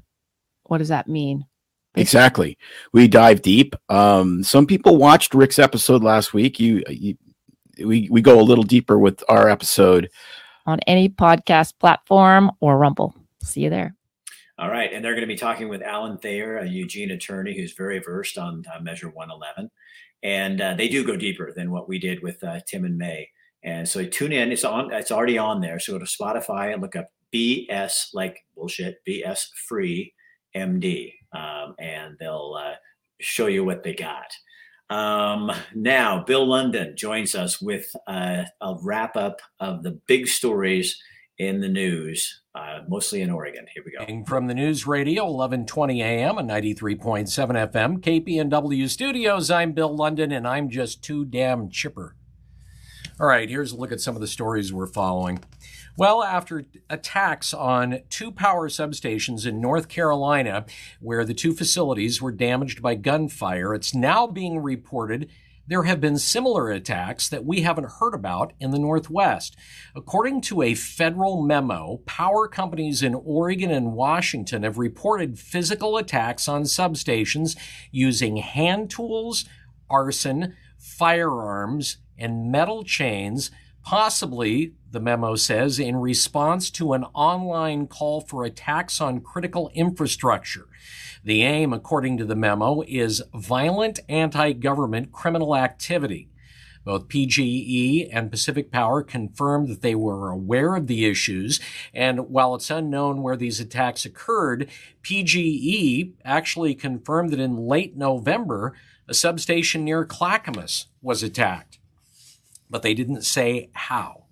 what 0.65 0.79
does 0.79 0.89
that 0.89 1.09
mean? 1.09 1.47
Exactly. 1.95 2.59
We 2.93 3.09
dive 3.09 3.43
deep. 3.43 3.75
Um, 3.89 4.45
some 4.45 4.67
people 4.67 4.99
watched 4.99 5.35
Rick's 5.35 5.59
episode 5.59 6.03
last 6.03 6.33
week. 6.33 6.61
You, 6.61 6.83
you, 6.89 7.17
we 7.85 8.09
we 8.11 8.21
go 8.21 8.41
a 8.41 8.43
little 8.43 8.65
deeper 8.65 8.99
with 8.99 9.23
our 9.29 9.49
episode 9.49 10.11
on 10.67 10.81
any 10.87 11.09
podcast 11.09 11.75
platform 11.79 12.51
or 12.61 12.79
Rumble. 12.79 13.15
See 13.43 13.63
you 13.63 13.71
there. 13.71 13.95
All 14.59 14.71
right, 14.71 14.93
and 14.93 15.05
they're 15.05 15.15
going 15.15 15.23
to 15.23 15.29
be 15.29 15.37
talking 15.37 15.69
with 15.69 15.83
Alan 15.83 16.19
Thayer, 16.19 16.59
a 16.59 16.67
Eugene 16.67 17.13
attorney 17.13 17.57
who's 17.57 17.75
very 17.75 18.01
versed 18.01 18.39
on 18.39 18.65
uh, 18.75 18.81
Measure 18.81 19.09
111 19.09 19.71
and 20.23 20.61
uh, 20.61 20.75
they 20.75 20.89
do 20.89 21.05
go 21.05 21.17
deeper 21.17 21.53
than 21.53 21.71
what 21.71 21.89
we 21.89 21.99
did 21.99 22.23
with 22.23 22.43
uh, 22.43 22.61
Tim 22.67 22.85
and 22.85 22.99
May. 22.99 23.29
And 23.63 23.89
so 23.89 24.05
tune 24.05 24.33
in. 24.33 24.53
It's 24.53 24.65
on. 24.65 24.93
It's 24.93 25.11
already 25.11 25.39
on 25.39 25.61
there. 25.61 25.79
So 25.79 25.93
go 25.93 25.99
to 25.99 26.05
Spotify 26.05 26.73
and 26.73 26.83
look 26.83 26.97
up 26.97 27.09
BS 27.35 28.09
like 28.15 28.45
bullshit 28.55 28.99
BS 29.07 29.47
free 29.69 30.15
MD, 30.57 31.13
um, 31.33 31.75
and 31.79 32.17
they'll 32.19 32.57
uh, 32.59 32.75
show 33.21 33.47
you 33.47 33.65
what 33.65 33.83
they 33.83 33.95
got. 33.95 34.27
Um, 34.91 35.53
now, 35.75 36.25
Bill 36.25 36.47
London 36.47 36.97
joins 36.97 37.35
us 37.35 37.61
with 37.61 37.95
uh, 38.07 38.45
a 38.61 38.77
wrap 38.83 39.17
up 39.17 39.41
of 39.61 39.83
the 39.83 40.01
big 40.07 40.29
stories 40.29 40.99
in 41.39 41.61
the 41.61 41.69
news, 41.69 42.43
uh, 42.55 42.81
mostly 42.89 43.23
in 43.23 43.31
Oregon. 43.31 43.67
Here 43.73 43.85
we 43.85 43.93
go. 43.93 44.25
From 44.25 44.47
the 44.47 44.55
News 44.55 44.87
Radio, 44.87 45.25
1120 45.25 46.03
AM 46.03 46.39
and 46.39 46.51
93.7 46.51 47.29
FM, 47.71 48.01
KPNW 48.01 48.89
Studios, 48.89 49.51
I'm 49.51 49.73
Bill 49.73 49.95
London, 49.95 50.33
and 50.33 50.49
I'm 50.49 50.69
just 50.69 51.03
too 51.03 51.25
damn 51.25 51.71
chipper. 51.71 52.17
All 53.21 53.27
right, 53.27 53.51
here's 53.51 53.73
a 53.73 53.77
look 53.77 53.91
at 53.91 54.01
some 54.01 54.15
of 54.15 54.21
the 54.21 54.29
stories 54.29 54.73
we're 54.73 54.87
following. 54.87 55.41
Well, 55.97 56.23
after 56.23 56.67
attacks 56.89 57.53
on 57.53 58.03
two 58.11 58.31
power 58.31 58.69
substations 58.69 59.45
in 59.45 59.61
North 59.61 59.89
Carolina, 59.89 60.67
where 61.01 61.25
the 61.25 61.35
two 61.35 61.53
facilities 61.53 62.23
were 62.23 62.31
damaged 62.31 62.81
by 62.81 62.95
gunfire, 62.95 63.75
it's 63.75 63.93
now 63.93 64.29
being 64.29 64.61
reported 64.61 65.29
there 65.67 65.83
have 65.83 66.01
been 66.01 66.17
similar 66.17 66.71
attacks 66.71 67.29
that 67.29 67.45
we 67.45 67.63
haven't 67.63 67.91
heard 67.99 68.15
about 68.15 68.53
in 68.61 68.71
the 68.71 68.79
Northwest. 68.79 69.57
According 69.97 70.41
to 70.43 70.63
a 70.63 70.75
federal 70.75 71.43
memo, 71.43 71.97
power 72.07 72.47
companies 72.47 73.03
in 73.03 73.17
Oregon 73.17 73.73
and 73.73 73.95
Washington 73.95 74.63
have 74.63 74.79
reported 74.79 75.41
physical 75.41 75.97
attacks 75.97 76.47
on 76.47 76.63
substations 76.63 77.57
using 77.91 78.37
hand 78.37 78.91
tools, 78.91 79.45
arson, 79.91 80.55
firearms, 80.79 81.99
and 82.19 82.51
metal 82.51 82.85
chains, 82.85 83.51
possibly, 83.83 84.75
the 84.91 85.01
memo 85.01 85.37
says, 85.37 85.79
in 85.79 85.97
response 85.97 86.71
to 86.71 86.93
an 86.93 87.05
online 87.15 87.87
call 87.87 88.21
for 88.21 88.45
attacks 88.45 89.01
on 89.01 89.21
critical 89.21 89.71
infrastructure. 89.75 90.67
The 91.25 91.43
aim, 91.43 91.73
according 91.73 92.17
to 92.19 92.25
the 92.25 92.37
memo, 92.37 92.83
is 92.87 93.23
violent 93.35 94.01
anti 94.09 94.53
government 94.53 95.13
criminal 95.13 95.55
activity. 95.57 96.31
Both 96.89 97.09
PGE 97.09 98.09
and 98.11 98.31
Pacific 98.31 98.73
Power 98.73 99.03
confirmed 99.03 99.69
that 99.69 99.83
they 99.83 99.95
were 99.95 100.31
aware 100.31 100.75
of 100.75 100.87
the 100.87 101.05
issues, 101.05 101.61
and 101.93 102.31
while 102.31 102.55
it's 102.55 102.71
unknown 102.71 103.21
where 103.21 103.37
these 103.37 103.61
attacks 103.61 104.07
occurred, 104.07 104.71
PGE 105.03 106.15
actually 106.25 106.75
confirmed 106.75 107.31
that 107.31 107.41
in 107.41 107.59
late 107.59 107.95
November, 107.95 108.75
a 109.07 109.13
substation 109.13 109.85
near 109.85 110.07
Clackamas 110.07 110.87
was 111.03 111.23
attacked. 111.23 111.68
But 112.71 112.83
they 112.83 112.95
didn't 112.95 113.23
say 113.23 113.71
how. 113.73 114.25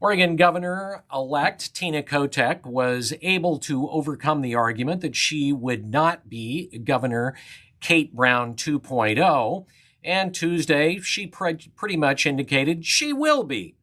Oregon 0.00 0.36
Governor 0.36 1.04
elect 1.12 1.74
Tina 1.74 2.02
Kotek 2.02 2.66
was 2.66 3.14
able 3.22 3.58
to 3.60 3.88
overcome 3.88 4.42
the 4.42 4.54
argument 4.54 5.00
that 5.00 5.16
she 5.16 5.52
would 5.52 5.90
not 5.90 6.28
be 6.28 6.78
Governor 6.84 7.34
Kate 7.80 8.14
Brown 8.14 8.54
2.0. 8.54 9.66
And 10.02 10.34
Tuesday, 10.34 10.98
she 11.00 11.26
pre- 11.26 11.70
pretty 11.74 11.96
much 11.96 12.26
indicated 12.26 12.84
she 12.84 13.14
will 13.14 13.44
be. 13.44 13.76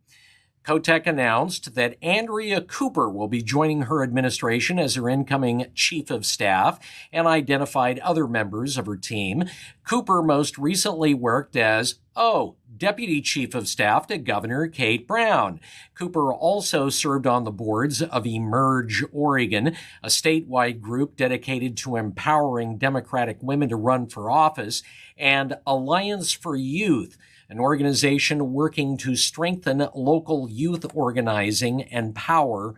Kotek 0.63 1.07
announced 1.07 1.73
that 1.73 1.97
Andrea 2.03 2.61
Cooper 2.61 3.09
will 3.09 3.27
be 3.27 3.41
joining 3.41 3.83
her 3.83 4.03
administration 4.03 4.77
as 4.77 4.93
her 4.93 5.09
incoming 5.09 5.65
chief 5.73 6.11
of 6.11 6.25
staff 6.25 6.79
and 7.11 7.25
identified 7.25 7.97
other 7.99 8.27
members 8.27 8.77
of 8.77 8.85
her 8.85 8.97
team. 8.97 9.45
Cooper 9.87 10.21
most 10.21 10.59
recently 10.59 11.15
worked 11.15 11.55
as, 11.55 11.95
oh, 12.15 12.57
deputy 12.81 13.21
chief 13.21 13.53
of 13.53 13.67
staff 13.67 14.07
to 14.07 14.17
Governor 14.17 14.67
Kate 14.67 15.07
Brown. 15.07 15.59
Cooper 15.93 16.33
also 16.33 16.89
served 16.89 17.27
on 17.27 17.43
the 17.43 17.51
boards 17.51 18.01
of 18.01 18.25
Emerge 18.25 19.03
Oregon, 19.13 19.75
a 20.01 20.07
statewide 20.07 20.81
group 20.81 21.15
dedicated 21.15 21.77
to 21.77 21.95
empowering 21.95 22.79
Democratic 22.79 23.37
women 23.39 23.69
to 23.69 23.75
run 23.75 24.07
for 24.07 24.31
office, 24.31 24.81
and 25.15 25.57
Alliance 25.67 26.31
for 26.33 26.55
Youth 26.55 27.19
an 27.49 27.59
organization 27.59 28.51
working 28.53 28.97
to 28.97 29.15
strengthen 29.15 29.87
local 29.93 30.49
youth 30.49 30.85
organizing 30.95 31.83
and 31.83 32.15
power 32.15 32.73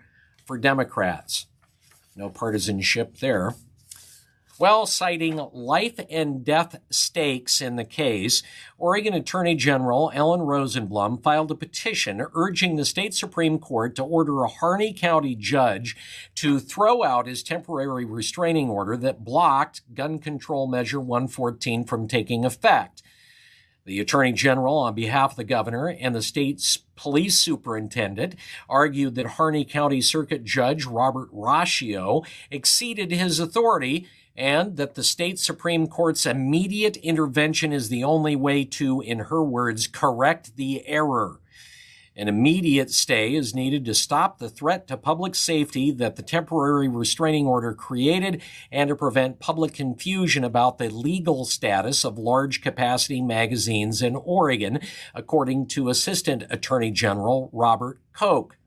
for 0.46 0.58
Democrats. 0.58 1.46
No 2.16 2.30
partisanship 2.30 3.20
there. 3.20 3.54
Well, 4.60 4.86
citing 4.86 5.38
life 5.52 6.00
and 6.12 6.46
death 6.46 6.80
stakes 6.92 7.60
in 7.60 7.76
the 7.76 7.84
case, 7.84 8.44
Oregon 8.78 9.16
Attorney 9.16 9.56
General 9.56 10.12
Ellen 10.14 10.42
Rosenblum 10.42 11.24
filed 11.24 11.50
a 11.50 11.56
petition 11.56 12.24
urging 12.36 12.76
the 12.76 12.86
state 12.86 13.16
Supreme 13.16 13.58
Court 13.58 13.96
to 13.96 14.04
order 14.04 14.44
a 14.44 14.48
Harney 14.48 14.94
County 14.94 15.34
judge 15.34 15.98
to 16.36 16.60
throw 16.60 17.04
out 17.04 17.26
his 17.26 17.42
temporary 17.42 18.06
restraining 18.06 18.70
order 18.70 18.96
that 18.96 19.26
blocked 19.26 19.82
Gun 19.96 20.20
Control 20.20 20.68
Measure 20.68 21.00
114 21.00 21.84
from 21.86 22.08
taking 22.08 22.46
effect. 22.46 23.02
The 23.86 24.00
Attorney 24.00 24.34
General, 24.34 24.78
on 24.78 24.94
behalf 24.94 25.32
of 25.32 25.38
the 25.38 25.44
governor 25.44 25.88
and 26.00 26.14
the 26.14 26.22
state's 26.22 26.78
police 26.96 27.40
superintendent, 27.40 28.36
argued 28.70 29.16
that 29.16 29.26
Harney 29.26 29.66
County 29.66 30.00
Circuit 30.00 30.44
Judge 30.44 30.86
Robert 30.86 31.34
Raschio 31.34 32.24
exceeded 32.52 33.12
his 33.12 33.40
authority 33.40 34.08
and 34.36 34.78
that 34.78 34.96
the 34.96 35.04
state 35.04 35.40
Supreme 35.40 35.88
Court's 35.88 36.26
immediate 36.26 36.98
intervention 36.98 37.72
is 37.72 37.90
the 37.90 38.04
only 38.04 38.36
way 38.36 38.64
to, 38.66 39.02
in 39.02 39.20
her 39.20 39.44
words, 39.44 39.88
correct 39.88 40.56
the 40.56 40.86
error. 40.88 41.40
An 42.16 42.28
immediate 42.28 42.92
stay 42.92 43.34
is 43.34 43.56
needed 43.56 43.86
to 43.86 43.96
stop 43.96 44.38
the 44.38 44.50
threat 44.50 44.86
to 44.88 44.98
public 44.98 45.34
safety 45.34 45.90
that 45.92 46.16
the 46.16 46.22
temporary 46.22 46.88
restraining 46.88 47.48
order 47.48 47.74
created 47.74 48.40
and 48.72 48.90
to 48.90 48.96
prevent 48.96 49.40
public 49.40 49.74
confusion 49.74 50.44
about 50.44 50.78
the 50.78 50.90
legal 50.90 51.44
status 51.44 52.06
of 52.06 52.20
large 52.20 52.62
capacity 52.62 53.20
magazines 53.20 54.04
in 54.04 54.16
Oregon, 54.16 54.80
according 55.16 55.66
to 55.70 55.90
Assistant 55.90 56.44
Attorney 56.52 56.92
General 56.92 57.50
Robert 57.52 58.00
Koch. 58.14 58.58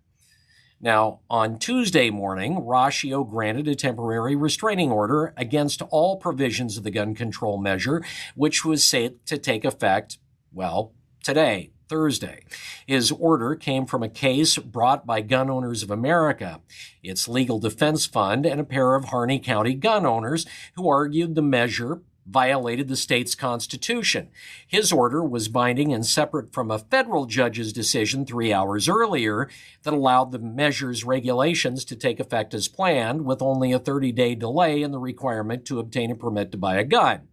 Now, 0.81 1.21
on 1.31 1.59
Tuesday 1.59 2.11
morning, 2.11 2.57
Raschio 2.61 3.29
granted 3.29 3.67
a 3.67 3.75
temporary 3.75 4.37
restraining 4.37 4.93
order 4.93 5.33
against 5.37 5.81
all 5.91 6.17
provisions 6.17 6.77
of 6.77 6.85
the 6.85 6.91
gun 6.91 7.15
control 7.15 7.59
measure, 7.59 8.05
which 8.35 8.65
was 8.65 8.85
set 8.85 9.25
to 9.27 9.39
take 9.39 9.65
effect, 9.65 10.19
well, 10.53 10.93
today. 11.23 11.71
Thursday. 11.89 12.45
His 12.87 13.12
order 13.12 13.55
came 13.55 13.87
from 13.87 14.03
a 14.03 14.09
case 14.09 14.59
brought 14.59 15.07
by 15.07 15.21
Gun 15.21 15.49
Owners 15.49 15.85
of 15.85 15.91
America, 15.91 16.61
its 17.03 17.29
legal 17.29 17.61
defense 17.61 18.07
fund, 18.07 18.45
and 18.45 18.61
a 18.61 18.65
pair 18.65 18.97
of 18.97 19.07
Harney 19.07 19.39
County 19.39 19.75
gun 19.75 20.05
owners 20.05 20.47
who 20.75 20.89
argued 20.89 21.37
the 21.37 21.43
measure 21.43 22.03
violated 22.29 22.89
the 22.89 22.97
state's 22.97 23.35
constitution. 23.35 24.29
His 24.67 24.93
order 24.93 25.23
was 25.23 25.49
binding 25.49 25.93
and 25.93 26.05
separate 26.05 26.53
from 26.53 26.71
a 26.71 26.79
federal 26.79 27.27
judge's 27.27 27.73
decision 27.73 28.27
three 28.27 28.53
hours 28.53 28.89
earlier 28.89 29.49
that 29.85 29.95
allowed 29.95 30.33
the 30.33 30.39
measure's 30.39 31.05
regulations 31.05 31.85
to 31.85 31.97
take 31.97 32.21
effect 32.21 32.55
as 32.55 32.69
planned 32.69 33.25
with 33.25 33.41
only 33.41 33.73
a 33.73 33.79
30 33.79 34.12
day 34.12 34.35
delay 34.35 34.83
in 34.83 34.91
the 34.91 34.99
requirement 34.99 35.65
to 35.67 35.79
obtain 35.79 36.11
a 36.11 36.17
permit 36.17 36.51
to 36.53 36.59
buy 36.59 36.77
a 36.77 36.85
gun. 36.85 37.29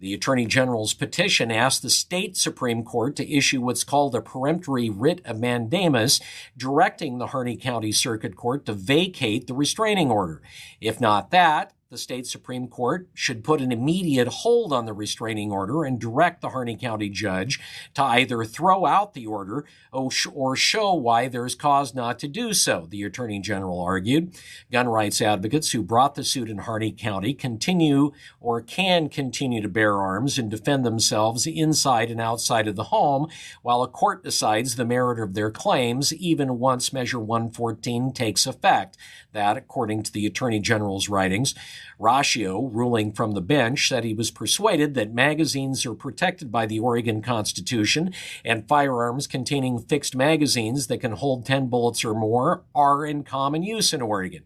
The 0.00 0.14
Attorney 0.14 0.46
General's 0.46 0.94
petition 0.94 1.50
asked 1.50 1.82
the 1.82 1.90
state 1.90 2.36
Supreme 2.36 2.84
Court 2.84 3.16
to 3.16 3.28
issue 3.28 3.60
what's 3.60 3.82
called 3.82 4.14
a 4.14 4.20
peremptory 4.20 4.88
writ 4.88 5.20
of 5.24 5.40
mandamus, 5.40 6.20
directing 6.56 7.18
the 7.18 7.28
Harney 7.28 7.56
County 7.56 7.90
Circuit 7.90 8.36
Court 8.36 8.64
to 8.66 8.74
vacate 8.74 9.48
the 9.48 9.54
restraining 9.54 10.08
order. 10.08 10.40
If 10.80 11.00
not 11.00 11.32
that, 11.32 11.72
the 11.90 11.96
state 11.96 12.26
Supreme 12.26 12.68
Court 12.68 13.08
should 13.14 13.42
put 13.42 13.62
an 13.62 13.72
immediate 13.72 14.28
hold 14.28 14.74
on 14.74 14.84
the 14.84 14.92
restraining 14.92 15.50
order 15.50 15.84
and 15.84 15.98
direct 15.98 16.42
the 16.42 16.50
Harney 16.50 16.76
County 16.76 17.08
judge 17.08 17.58
to 17.94 18.02
either 18.02 18.44
throw 18.44 18.84
out 18.84 19.14
the 19.14 19.26
order 19.26 19.64
or 19.90 20.54
show 20.54 20.92
why 20.92 21.28
there's 21.28 21.54
cause 21.54 21.94
not 21.94 22.18
to 22.18 22.28
do 22.28 22.52
so, 22.52 22.86
the 22.90 23.02
Attorney 23.04 23.40
General 23.40 23.80
argued. 23.80 24.36
Gun 24.70 24.86
rights 24.86 25.22
advocates 25.22 25.70
who 25.70 25.82
brought 25.82 26.14
the 26.14 26.24
suit 26.24 26.50
in 26.50 26.58
Harney 26.58 26.92
County 26.92 27.32
continue 27.32 28.12
or 28.38 28.60
can 28.60 29.08
continue 29.08 29.62
to 29.62 29.68
bear 29.68 29.96
arms 29.96 30.38
and 30.38 30.50
defend 30.50 30.84
themselves 30.84 31.46
inside 31.46 32.10
and 32.10 32.20
outside 32.20 32.68
of 32.68 32.76
the 32.76 32.84
home 32.84 33.28
while 33.62 33.82
a 33.82 33.88
court 33.88 34.22
decides 34.22 34.76
the 34.76 34.84
merit 34.84 35.18
of 35.18 35.32
their 35.32 35.50
claims 35.50 36.12
even 36.12 36.58
once 36.58 36.92
Measure 36.92 37.18
114 37.18 38.12
takes 38.12 38.46
effect. 38.46 38.98
That, 39.38 39.56
according 39.56 40.02
to 40.02 40.12
the 40.12 40.26
Attorney 40.26 40.58
General's 40.58 41.08
writings, 41.08 41.54
Raschio, 41.96 42.68
ruling 42.72 43.12
from 43.12 43.34
the 43.34 43.40
bench, 43.40 43.88
said 43.88 44.02
he 44.02 44.12
was 44.12 44.32
persuaded 44.32 44.94
that 44.94 45.14
magazines 45.14 45.86
are 45.86 45.94
protected 45.94 46.50
by 46.50 46.66
the 46.66 46.80
Oregon 46.80 47.22
Constitution 47.22 48.12
and 48.44 48.66
firearms 48.66 49.28
containing 49.28 49.78
fixed 49.78 50.16
magazines 50.16 50.88
that 50.88 50.98
can 50.98 51.12
hold 51.12 51.46
10 51.46 51.68
bullets 51.68 52.04
or 52.04 52.14
more 52.14 52.64
are 52.74 53.06
in 53.06 53.22
common 53.22 53.62
use 53.62 53.92
in 53.92 54.02
Oregon. 54.02 54.42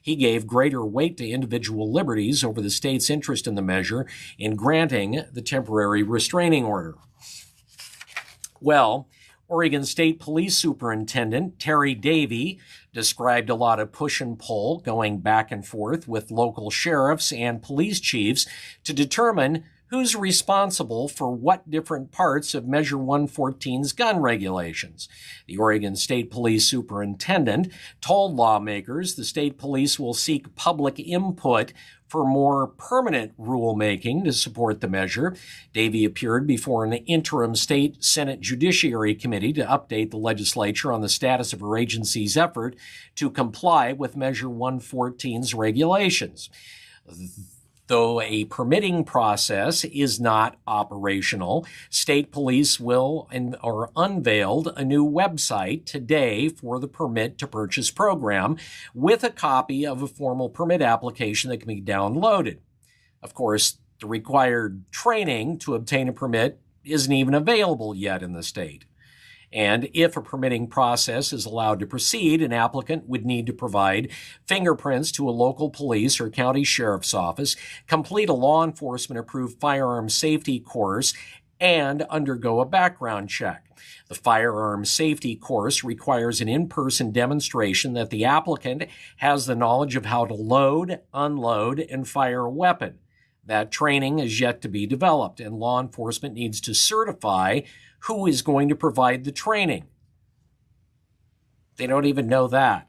He 0.00 0.14
gave 0.14 0.46
greater 0.46 0.86
weight 0.86 1.16
to 1.16 1.28
individual 1.28 1.92
liberties 1.92 2.44
over 2.44 2.60
the 2.60 2.70
state's 2.70 3.10
interest 3.10 3.48
in 3.48 3.56
the 3.56 3.62
measure 3.62 4.06
in 4.38 4.54
granting 4.54 5.24
the 5.32 5.42
temporary 5.42 6.04
restraining 6.04 6.64
order. 6.64 6.94
Well, 8.60 9.08
Oregon 9.48 9.84
State 9.84 10.18
Police 10.18 10.56
Superintendent 10.56 11.58
Terri 11.58 11.98
Davie 12.00 12.58
described 12.92 13.48
a 13.48 13.54
lot 13.54 13.78
of 13.78 13.92
push 13.92 14.20
and 14.20 14.36
pull 14.38 14.80
going 14.80 15.18
back 15.18 15.52
and 15.52 15.64
forth 15.64 16.08
with 16.08 16.32
local 16.32 16.70
sheriffs 16.70 17.32
and 17.32 17.62
police 17.62 18.00
chiefs 18.00 18.46
to 18.82 18.92
determine 18.92 19.64
who's 19.88 20.16
responsible 20.16 21.06
for 21.06 21.30
what 21.30 21.70
different 21.70 22.10
parts 22.10 22.54
of 22.54 22.66
Measure 22.66 22.96
114's 22.96 23.92
gun 23.92 24.20
regulations. 24.20 25.08
The 25.46 25.56
Oregon 25.58 25.94
State 25.94 26.30
Police 26.30 26.68
Superintendent 26.68 27.72
told 28.00 28.34
lawmakers 28.34 29.14
the 29.14 29.24
state 29.24 29.58
police 29.58 29.98
will 29.98 30.14
seek 30.14 30.56
public 30.56 30.98
input 30.98 31.72
for 32.08 32.24
more 32.24 32.66
permanent 32.66 33.36
rulemaking 33.38 34.24
to 34.24 34.32
support 34.32 34.80
the 34.80 34.88
measure. 34.88 35.34
Davie 35.72 36.04
appeared 36.04 36.46
before 36.46 36.84
an 36.84 36.92
interim 36.92 37.54
state 37.54 38.02
Senate 38.04 38.40
Judiciary 38.40 39.14
Committee 39.14 39.52
to 39.54 39.64
update 39.64 40.10
the 40.10 40.16
legislature 40.16 40.92
on 40.92 41.00
the 41.00 41.08
status 41.08 41.52
of 41.52 41.60
her 41.60 41.76
agency's 41.76 42.36
effort 42.36 42.76
to 43.16 43.30
comply 43.30 43.92
with 43.92 44.16
Measure 44.16 44.48
114's 44.48 45.54
regulations. 45.54 46.50
Though 47.88 48.20
a 48.20 48.44
permitting 48.46 49.04
process 49.04 49.84
is 49.84 50.18
not 50.18 50.58
operational, 50.66 51.64
state 51.88 52.32
police 52.32 52.80
will 52.80 53.28
and 53.30 53.56
or 53.62 53.90
unveiled 53.94 54.72
a 54.76 54.84
new 54.84 55.08
website 55.08 55.86
today 55.86 56.48
for 56.48 56.80
the 56.80 56.88
permit 56.88 57.38
to 57.38 57.46
purchase 57.46 57.92
program 57.92 58.56
with 58.92 59.22
a 59.22 59.30
copy 59.30 59.86
of 59.86 60.02
a 60.02 60.08
formal 60.08 60.48
permit 60.48 60.82
application 60.82 61.50
that 61.50 61.58
can 61.58 61.68
be 61.68 61.80
downloaded. 61.80 62.58
Of 63.22 63.34
course, 63.34 63.78
the 64.00 64.08
required 64.08 64.84
training 64.90 65.58
to 65.60 65.74
obtain 65.74 66.08
a 66.08 66.12
permit 66.12 66.60
isn't 66.84 67.12
even 67.12 67.34
available 67.34 67.94
yet 67.94 68.22
in 68.22 68.32
the 68.32 68.42
state. 68.42 68.84
And 69.52 69.88
if 69.94 70.16
a 70.16 70.22
permitting 70.22 70.66
process 70.66 71.32
is 71.32 71.46
allowed 71.46 71.80
to 71.80 71.86
proceed, 71.86 72.42
an 72.42 72.52
applicant 72.52 73.08
would 73.08 73.24
need 73.24 73.46
to 73.46 73.52
provide 73.52 74.10
fingerprints 74.44 75.12
to 75.12 75.28
a 75.28 75.30
local 75.30 75.70
police 75.70 76.20
or 76.20 76.28
county 76.30 76.64
sheriff's 76.64 77.14
office, 77.14 77.56
complete 77.86 78.28
a 78.28 78.34
law 78.34 78.64
enforcement 78.64 79.18
approved 79.18 79.60
firearm 79.60 80.08
safety 80.08 80.58
course, 80.60 81.14
and 81.60 82.02
undergo 82.02 82.60
a 82.60 82.66
background 82.66 83.28
check. 83.30 83.62
The 84.08 84.14
firearm 84.14 84.84
safety 84.84 85.36
course 85.36 85.82
requires 85.82 86.40
an 86.40 86.48
in-person 86.48 87.12
demonstration 87.12 87.94
that 87.94 88.10
the 88.10 88.24
applicant 88.24 88.84
has 89.18 89.46
the 89.46 89.56
knowledge 89.56 89.96
of 89.96 90.06
how 90.06 90.26
to 90.26 90.34
load, 90.34 91.00
unload, 91.14 91.80
and 91.80 92.06
fire 92.06 92.44
a 92.44 92.50
weapon. 92.50 92.98
That 93.44 93.70
training 93.70 94.18
is 94.18 94.40
yet 94.40 94.60
to 94.62 94.68
be 94.68 94.86
developed, 94.86 95.40
and 95.40 95.54
law 95.54 95.80
enforcement 95.80 96.34
needs 96.34 96.60
to 96.62 96.74
certify 96.74 97.60
who 98.06 98.26
is 98.26 98.42
going 98.42 98.68
to 98.68 98.76
provide 98.76 99.24
the 99.24 99.32
training. 99.32 99.84
They 101.76 101.86
don't 101.86 102.06
even 102.06 102.28
know 102.28 102.48
that. 102.48 102.88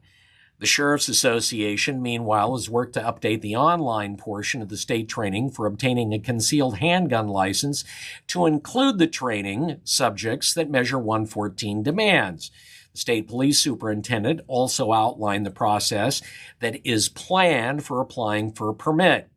The 0.60 0.66
Sheriff's 0.66 1.08
Association, 1.08 2.02
meanwhile, 2.02 2.56
has 2.56 2.70
worked 2.70 2.94
to 2.94 3.02
update 3.02 3.42
the 3.42 3.56
online 3.56 4.18
portion 4.18 4.62
of 4.62 4.70
the 4.70 4.78
state 4.78 5.08
training 5.08 5.52
for 5.52 5.68
obtaining 5.68 6.14
a 6.14 6.20
concealed 6.20 6.78
handgun 6.78 7.28
license 7.28 7.84
to 8.28 8.48
include 8.48 8.98
the 8.98 9.06
training 9.06 9.82
subjects 9.84 10.54
that 10.56 10.70
Measure 10.70 10.98
114 10.98 11.84
demands. 11.84 12.50
The 12.94 12.98
state 12.98 13.28
police 13.28 13.60
superintendent 13.60 14.42
also 14.48 14.94
outlined 14.94 15.46
the 15.46 15.52
process 15.52 16.24
that 16.60 16.80
is 16.84 17.10
planned 17.10 17.84
for 17.84 18.02
applying 18.02 18.52
for 18.52 18.70
a 18.70 18.76
permit. 18.76 19.30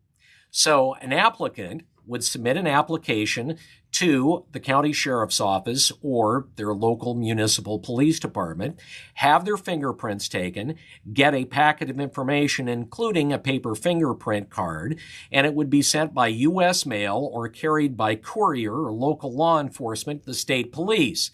So, 0.51 0.95
an 0.95 1.13
applicant 1.13 1.83
would 2.07 2.25
submit 2.25 2.57
an 2.57 2.67
application 2.67 3.59
to 3.93 4.45
the 4.53 4.61
county 4.61 4.93
sheriff's 4.93 5.41
office 5.41 5.93
or 6.03 6.47
their 6.57 6.73
local 6.73 7.15
municipal 7.15 7.79
police 7.79 8.21
department, 8.21 8.79
have 9.15 9.45
their 9.45 9.57
fingerprints 9.57 10.29
taken, 10.29 10.77
get 11.13 11.35
a 11.35 11.45
packet 11.45 11.91
of 11.91 12.01
information, 12.01 12.69
including 12.69 13.33
a 13.33 13.39
paper 13.39 13.75
fingerprint 13.75 14.51
card, 14.51 14.99
and 15.33 15.47
it 15.47 15.55
would 15.55 15.71
be 15.71 15.83
sent 15.83 16.15
by 16.15 16.29
U.S. 16.29 16.87
mail 16.87 17.29
or 17.33 17.49
carried 17.49 17.97
by 17.97 18.15
courier 18.15 18.75
or 18.75 18.93
local 18.93 19.35
law 19.35 19.61
enforcement, 19.61 20.25
the 20.25 20.35
state 20.35 20.73
police. 20.73 21.31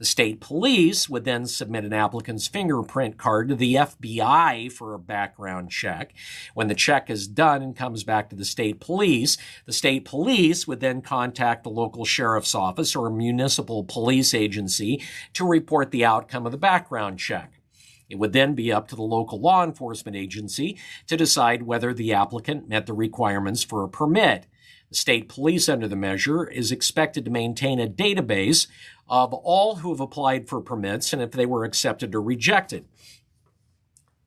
The 0.00 0.06
state 0.06 0.40
police 0.40 1.10
would 1.10 1.24
then 1.24 1.44
submit 1.44 1.84
an 1.84 1.92
applicant's 1.92 2.48
fingerprint 2.48 3.18
card 3.18 3.50
to 3.50 3.54
the 3.54 3.74
FBI 3.74 4.72
for 4.72 4.94
a 4.94 4.98
background 4.98 5.70
check. 5.70 6.14
When 6.54 6.68
the 6.68 6.74
check 6.74 7.10
is 7.10 7.28
done 7.28 7.60
and 7.60 7.76
comes 7.76 8.02
back 8.02 8.30
to 8.30 8.36
the 8.36 8.46
state 8.46 8.80
police, 8.80 9.36
the 9.66 9.74
state 9.74 10.06
police 10.06 10.66
would 10.66 10.80
then 10.80 11.02
contact 11.02 11.64
the 11.64 11.68
local 11.68 12.06
sheriff's 12.06 12.54
office 12.54 12.96
or 12.96 13.10
municipal 13.10 13.84
police 13.84 14.32
agency 14.32 15.02
to 15.34 15.46
report 15.46 15.90
the 15.90 16.06
outcome 16.06 16.46
of 16.46 16.52
the 16.52 16.56
background 16.56 17.18
check. 17.18 17.60
It 18.08 18.18
would 18.18 18.32
then 18.32 18.54
be 18.54 18.72
up 18.72 18.88
to 18.88 18.96
the 18.96 19.02
local 19.02 19.38
law 19.38 19.62
enforcement 19.62 20.16
agency 20.16 20.78
to 21.08 21.16
decide 21.18 21.64
whether 21.64 21.92
the 21.92 22.14
applicant 22.14 22.70
met 22.70 22.86
the 22.86 22.94
requirements 22.94 23.62
for 23.62 23.84
a 23.84 23.88
permit. 23.88 24.46
The 24.90 24.96
state 24.96 25.28
police, 25.28 25.68
under 25.68 25.86
the 25.86 25.94
measure, 25.94 26.44
is 26.44 26.72
expected 26.72 27.24
to 27.24 27.30
maintain 27.30 27.78
a 27.78 27.86
database 27.86 28.66
of 29.10 29.34
all 29.34 29.76
who 29.76 29.90
have 29.90 30.00
applied 30.00 30.48
for 30.48 30.60
permits 30.60 31.12
and 31.12 31.20
if 31.20 31.32
they 31.32 31.44
were 31.44 31.64
accepted 31.64 32.14
or 32.14 32.22
rejected. 32.22 32.86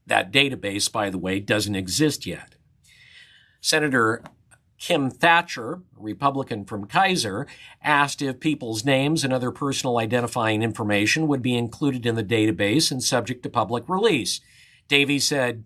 That 0.06 0.32
database, 0.32 0.91
by 0.91 1.10
the 1.10 1.17
way, 1.17 1.39
doesn't 1.39 1.76
exist 1.76 2.26
yet. 2.26 2.56
Senator 3.62 4.22
Kim 4.78 5.10
Thatcher, 5.10 5.82
Republican 5.98 6.65
from 6.65 6.88
Keizer, 6.88 7.48
asked 7.82 8.22
if 8.22 8.41
people's 8.41 8.84
names 8.84 9.24
and 9.24 9.32
other 9.32 9.50
personal 9.50 9.98
identifying 9.98 10.62
information 10.62 11.30
would 11.30 11.41
be 11.41 11.58
included 11.58 12.06
in 12.06 12.15
the 12.15 12.24
database 12.24 12.91
and 12.91 13.02
subject 13.02 13.43
to 13.43 13.50
public 13.50 13.88
release. 13.88 14.41
Davies 14.89 15.26
said, 15.26 15.63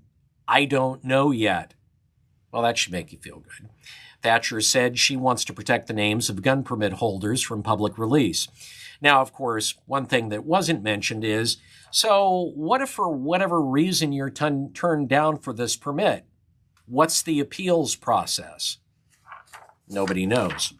I 0.47 0.65
don't 0.65 1.03
know 1.03 1.31
yet. 1.31 1.73
Well, 2.51 2.61
that 2.61 2.77
should 2.77 2.93
make 2.93 3.11
you 3.11 3.17
feel 3.17 3.39
good. 3.39 3.69
Thatcher 4.21 4.61
said 4.61 4.97
she 4.97 5.15
wants 5.15 5.45
to 5.45 5.53
protect 5.53 5.87
the 5.87 5.93
names 5.93 6.29
of 6.29 6.41
gun 6.41 6.63
permit 6.63 6.93
holders 6.93 7.41
from 7.41 7.63
public 7.63 7.97
release. 7.97 8.47
Now, 9.01 9.21
of 9.21 9.31
course, 9.31 9.75
one 9.85 10.05
thing 10.05 10.29
that 10.29 10.45
wasn't 10.45 10.83
mentioned 10.83 11.23
is 11.23 11.57
so 11.91 12.51
what 12.55 12.81
if 12.81 12.89
for 12.89 13.09
whatever 13.09 13.61
reason 13.61 14.11
you're 14.11 14.29
t- 14.29 14.67
turned 14.73 15.09
down 15.09 15.37
for 15.37 15.53
this 15.53 15.75
permit? 15.75 16.25
What's 16.85 17.21
the 17.21 17.39
appeals 17.39 17.95
process? 17.95 18.77
Nobody 19.87 20.25
knows. 20.25 20.73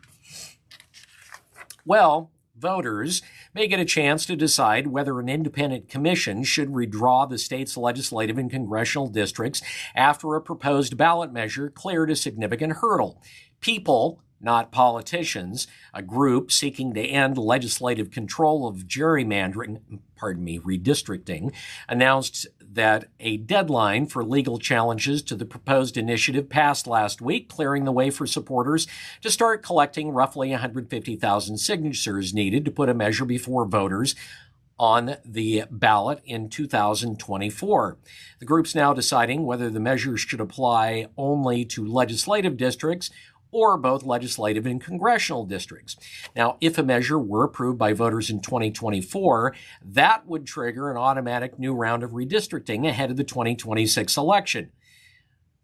Well, 1.86 2.32
voters 2.60 3.22
may 3.54 3.67
get 3.67 3.80
a 3.80 3.86
chance 3.86 4.26
to 4.26 4.36
decide 4.36 4.88
whether 4.88 5.20
an 5.20 5.30
independent 5.30 5.89
commission 5.89 6.43
should 6.43 6.70
redraw 6.70 7.30
the 7.30 7.38
state's 7.38 7.78
legislative 7.78 8.38
and 8.38 8.52
congressional 8.52 9.08
districts 9.08 9.62
after 9.96 10.36
a 10.36 10.41
proposed 10.41 10.98
ballot 10.98 11.32
measure 11.32 11.70
cleared 11.70 12.10
a 12.10 12.15
significant 12.15 12.74
hurdle. 12.74 13.22
People 13.62 14.22
not 14.39 14.71
politicians, 14.71 15.67
a 15.93 16.02
group 16.02 16.52
seeking 16.52 16.93
to 16.93 17.02
end 17.02 17.38
legislative 17.38 18.12
control 18.12 18.67
of 18.67 18.88
gerrymandering, 18.88 20.00
pardon 20.15 20.43
me, 20.43 20.60
redistricting, 20.60 21.52
announced 21.88 22.47
that 22.60 23.06
a 23.19 23.38
deadline 23.38 24.06
for 24.06 24.23
legal 24.23 24.60
challenges 24.60 25.23
to 25.23 25.36
the 25.36 25.45
proposed 25.45 25.97
initiative 25.97 26.50
passed 26.50 26.86
last 26.86 27.21
week, 27.21 27.50
clearing 27.50 27.86
the 27.86 27.91
way 27.91 28.10
for 28.10 28.28
supporters 28.28 28.88
to 29.21 29.32
start 29.32 29.63
collecting 29.63 30.12
roughly 30.12 30.52
150,000 30.52 31.58
signatures 31.58 32.34
needed 32.34 32.63
to 32.65 32.71
put 32.71 32.89
a 32.89 32.93
measure 32.93 33.26
before 33.26 33.65
voters 33.65 34.15
on 34.80 35.17
the 35.26 35.63
ballot 35.71 36.21
in 36.26 36.50
2024. 36.50 37.97
The 38.39 38.45
group's 38.45 38.76
now 38.76 38.93
deciding 38.93 39.45
whether 39.45 39.69
the 39.69 39.80
measures 39.80 40.21
should 40.21 40.39
apply 40.39 41.08
only 41.17 41.65
to 41.65 41.88
legislative 41.88 42.58
districts 42.58 43.10
or 43.51 43.77
both 43.77 44.03
legislative 44.03 44.65
and 44.65 44.81
congressional 44.81 45.45
districts. 45.45 45.95
Now, 46.36 46.57
if 46.62 46.77
a 46.77 46.83
measure 46.83 47.19
were 47.19 47.43
approved 47.43 47.77
by 47.77 47.93
voters 47.93 48.29
in 48.29 48.41
2024, 48.41 49.55
that 49.83 50.27
would 50.27 50.45
trigger 50.45 50.91
an 50.91 50.97
automatic 50.97 51.57
new 51.57 51.73
round 51.73 52.03
of 52.03 52.12
redistricting 52.12 52.88
ahead 52.88 53.12
of 53.12 53.17
the 53.17 53.23
2026 53.23 54.17
election. 54.17 54.71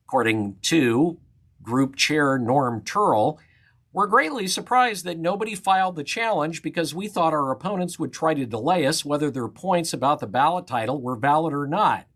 According 0.08 0.58
to 0.64 1.20
Group 1.62 1.96
Chair 1.96 2.38
Norm 2.38 2.82
Turrill, 2.82 3.40
we're 3.94 4.08
greatly 4.08 4.48
surprised 4.48 5.06
that 5.06 5.20
nobody 5.20 5.54
filed 5.54 5.96
the 5.96 6.04
challenge 6.04 6.64
because 6.64 6.96
we 6.96 7.08
thought 7.08 7.32
our 7.32 7.52
opponents 7.52 8.00
would 8.00 8.12
try 8.12 8.34
to 8.34 8.46
delay 8.46 8.88
us 8.88 9.06
whether 9.06 9.30
their 9.30 9.48
points 9.48 9.94
about 9.94 10.20
the 10.20 10.26
ballot 10.26 10.66
title 10.66 11.00
were 11.00 11.16
valid 11.16 11.54
or 11.54 11.68
not. 11.68 12.08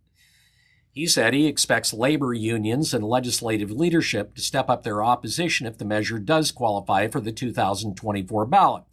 He 0.98 1.06
said 1.06 1.36
he 1.36 1.46
expects 1.46 1.94
labor 1.94 2.34
unions 2.34 2.92
and 2.92 3.04
legislative 3.04 3.70
leadership 3.70 4.34
to 4.34 4.42
step 4.42 4.68
up 4.68 4.82
their 4.82 5.04
opposition 5.04 5.68
if 5.68 5.78
the 5.78 5.86
measure 5.86 6.18
does 6.18 6.52
qualify 6.52 7.08
for 7.08 7.22
the 7.22 7.32
2024 7.32 8.48
ballot. 8.48 8.84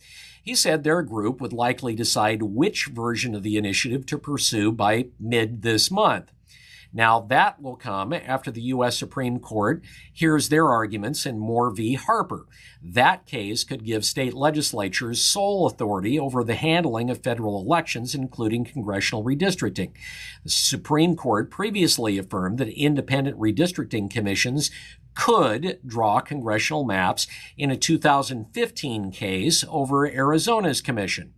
He 0.43 0.55
said 0.55 0.85
their 0.85 1.01
group 1.01 1.41
would 1.41 1.55
likely 1.55 1.95
decide 1.95 2.43
which 2.43 2.89
version 2.93 3.35
of 3.35 3.43
the 3.43 3.57
initiative 3.57 4.05
to 4.05 4.19
pursue 4.19 4.71
by 4.71 5.07
mid 5.19 5.63
this 5.63 5.91
month. 5.91 6.31
Now, 6.97 7.19
that 7.29 7.61
will 7.61 7.75
come 7.75 8.13
after 8.13 8.53
the 8.53 8.63
U.S. 8.63 8.97
Supreme 8.97 9.41
Court 9.41 9.83
hears 10.13 10.49
their 10.49 10.69
arguments 10.69 11.27
in 11.27 11.41
Moore 11.41 11.71
v. 11.71 11.95
Harper. 11.95 12.47
That 12.81 13.27
case 13.27 13.65
could 13.65 13.85
give 13.85 14.05
state 14.05 14.33
legislatures 14.33 15.21
sole 15.21 15.67
authority 15.67 16.21
over 16.21 16.45
the 16.45 16.55
handling 16.55 17.11
of 17.11 17.21
federal 17.21 17.61
elections, 17.61 18.15
including 18.15 18.65
congressional 18.65 19.25
redistricting. 19.25 19.91
The 20.45 20.51
Supreme 20.51 21.17
Court 21.17 21.51
previously 21.51 22.17
affirmed 22.17 22.59
that 22.59 22.69
independent 22.69 23.39
redistricting 23.41 24.09
commissions 24.09 24.71
could 25.15 25.81
draw 25.85 26.21
congressional 26.21 26.85
maps 26.85 27.27
in 27.57 27.73
a 27.73 27.77
2015 27.77 29.11
case 29.11 29.65
over 29.69 30.07
Arizona's 30.07 30.81
commission. 30.81 31.35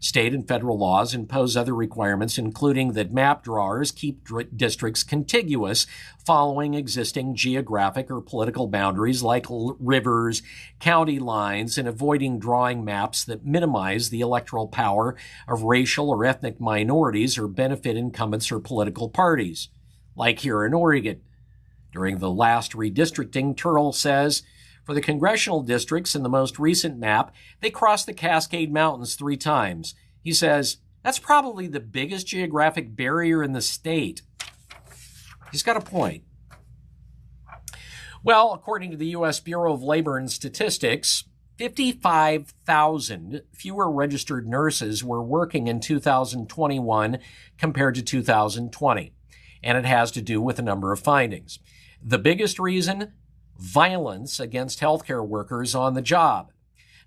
State 0.00 0.32
and 0.32 0.46
federal 0.46 0.78
laws 0.78 1.12
impose 1.12 1.56
other 1.56 1.74
requirements, 1.74 2.38
including 2.38 2.92
that 2.92 3.12
map 3.12 3.42
drawers 3.42 3.90
keep 3.90 4.28
districts 4.56 5.02
contiguous 5.02 5.88
following 6.24 6.74
existing 6.74 7.34
geographic 7.34 8.08
or 8.08 8.20
political 8.20 8.68
boundaries 8.68 9.24
like 9.24 9.50
l- 9.50 9.76
rivers, 9.80 10.40
county 10.78 11.18
lines, 11.18 11.76
and 11.76 11.88
avoiding 11.88 12.38
drawing 12.38 12.84
maps 12.84 13.24
that 13.24 13.44
minimize 13.44 14.10
the 14.10 14.20
electoral 14.20 14.68
power 14.68 15.16
of 15.48 15.64
racial 15.64 16.10
or 16.10 16.24
ethnic 16.24 16.60
minorities 16.60 17.36
or 17.36 17.48
benefit 17.48 17.96
incumbents 17.96 18.52
or 18.52 18.60
political 18.60 19.08
parties, 19.08 19.68
like 20.14 20.38
here 20.40 20.64
in 20.64 20.74
Oregon. 20.74 21.20
During 21.90 22.18
the 22.18 22.30
last 22.30 22.72
redistricting, 22.72 23.56
Turrill 23.56 23.92
says, 23.92 24.44
for 24.88 24.94
the 24.94 25.02
congressional 25.02 25.60
districts 25.60 26.14
in 26.14 26.22
the 26.22 26.30
most 26.30 26.58
recent 26.58 26.98
map, 26.98 27.34
they 27.60 27.68
crossed 27.68 28.06
the 28.06 28.14
Cascade 28.14 28.72
Mountains 28.72 29.16
three 29.16 29.36
times. 29.36 29.94
He 30.22 30.32
says, 30.32 30.78
that's 31.02 31.18
probably 31.18 31.66
the 31.66 31.78
biggest 31.78 32.26
geographic 32.26 32.96
barrier 32.96 33.42
in 33.42 33.52
the 33.52 33.60
state. 33.60 34.22
He's 35.52 35.62
got 35.62 35.76
a 35.76 35.82
point. 35.82 36.22
Well, 38.24 38.54
according 38.54 38.92
to 38.92 38.96
the 38.96 39.08
U.S. 39.08 39.40
Bureau 39.40 39.74
of 39.74 39.82
Labor 39.82 40.16
and 40.16 40.32
Statistics, 40.32 41.24
55,000 41.58 43.42
fewer 43.52 43.92
registered 43.92 44.48
nurses 44.48 45.04
were 45.04 45.22
working 45.22 45.66
in 45.66 45.80
2021 45.80 47.18
compared 47.58 47.94
to 47.96 48.02
2020. 48.02 49.12
And 49.62 49.76
it 49.76 49.84
has 49.84 50.10
to 50.12 50.22
do 50.22 50.40
with 50.40 50.58
a 50.58 50.62
number 50.62 50.92
of 50.92 51.00
findings. 51.00 51.58
The 52.02 52.18
biggest 52.18 52.58
reason 52.58 53.12
violence 53.58 54.40
against 54.40 54.80
healthcare 54.80 55.26
workers 55.26 55.74
on 55.74 55.94
the 55.94 56.02
job. 56.02 56.52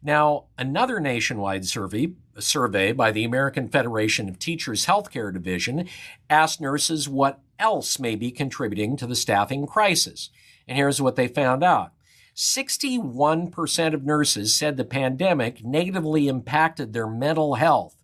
Now, 0.04 0.46
another 0.58 1.00
nationwide 1.00 1.66
survey, 1.66 2.14
a 2.36 2.42
survey 2.42 2.92
by 2.92 3.12
the 3.12 3.24
American 3.24 3.70
Federation 3.70 4.28
of 4.28 4.40
Teachers 4.40 4.88
Healthcare 4.88 5.32
Division 5.32 5.88
asked 6.30 6.60
nurses 6.60 7.08
what 7.08 7.40
else 7.60 8.00
may 8.00 8.16
be 8.16 8.32
contributing 8.32 8.98
to 8.98 9.06
the 9.06 9.16
staffing 9.16 9.68
crisis. 9.68 10.32
And 10.68 10.78
here's 10.78 11.02
what 11.02 11.16
they 11.16 11.28
found 11.28 11.64
out. 11.64 11.92
61% 12.36 13.94
of 13.94 14.04
nurses 14.04 14.56
said 14.56 14.78
the 14.78 14.86
pandemic 14.86 15.64
negatively 15.64 16.28
impacted 16.28 16.94
their 16.94 17.08
mental 17.08 17.56
health. 17.56 17.96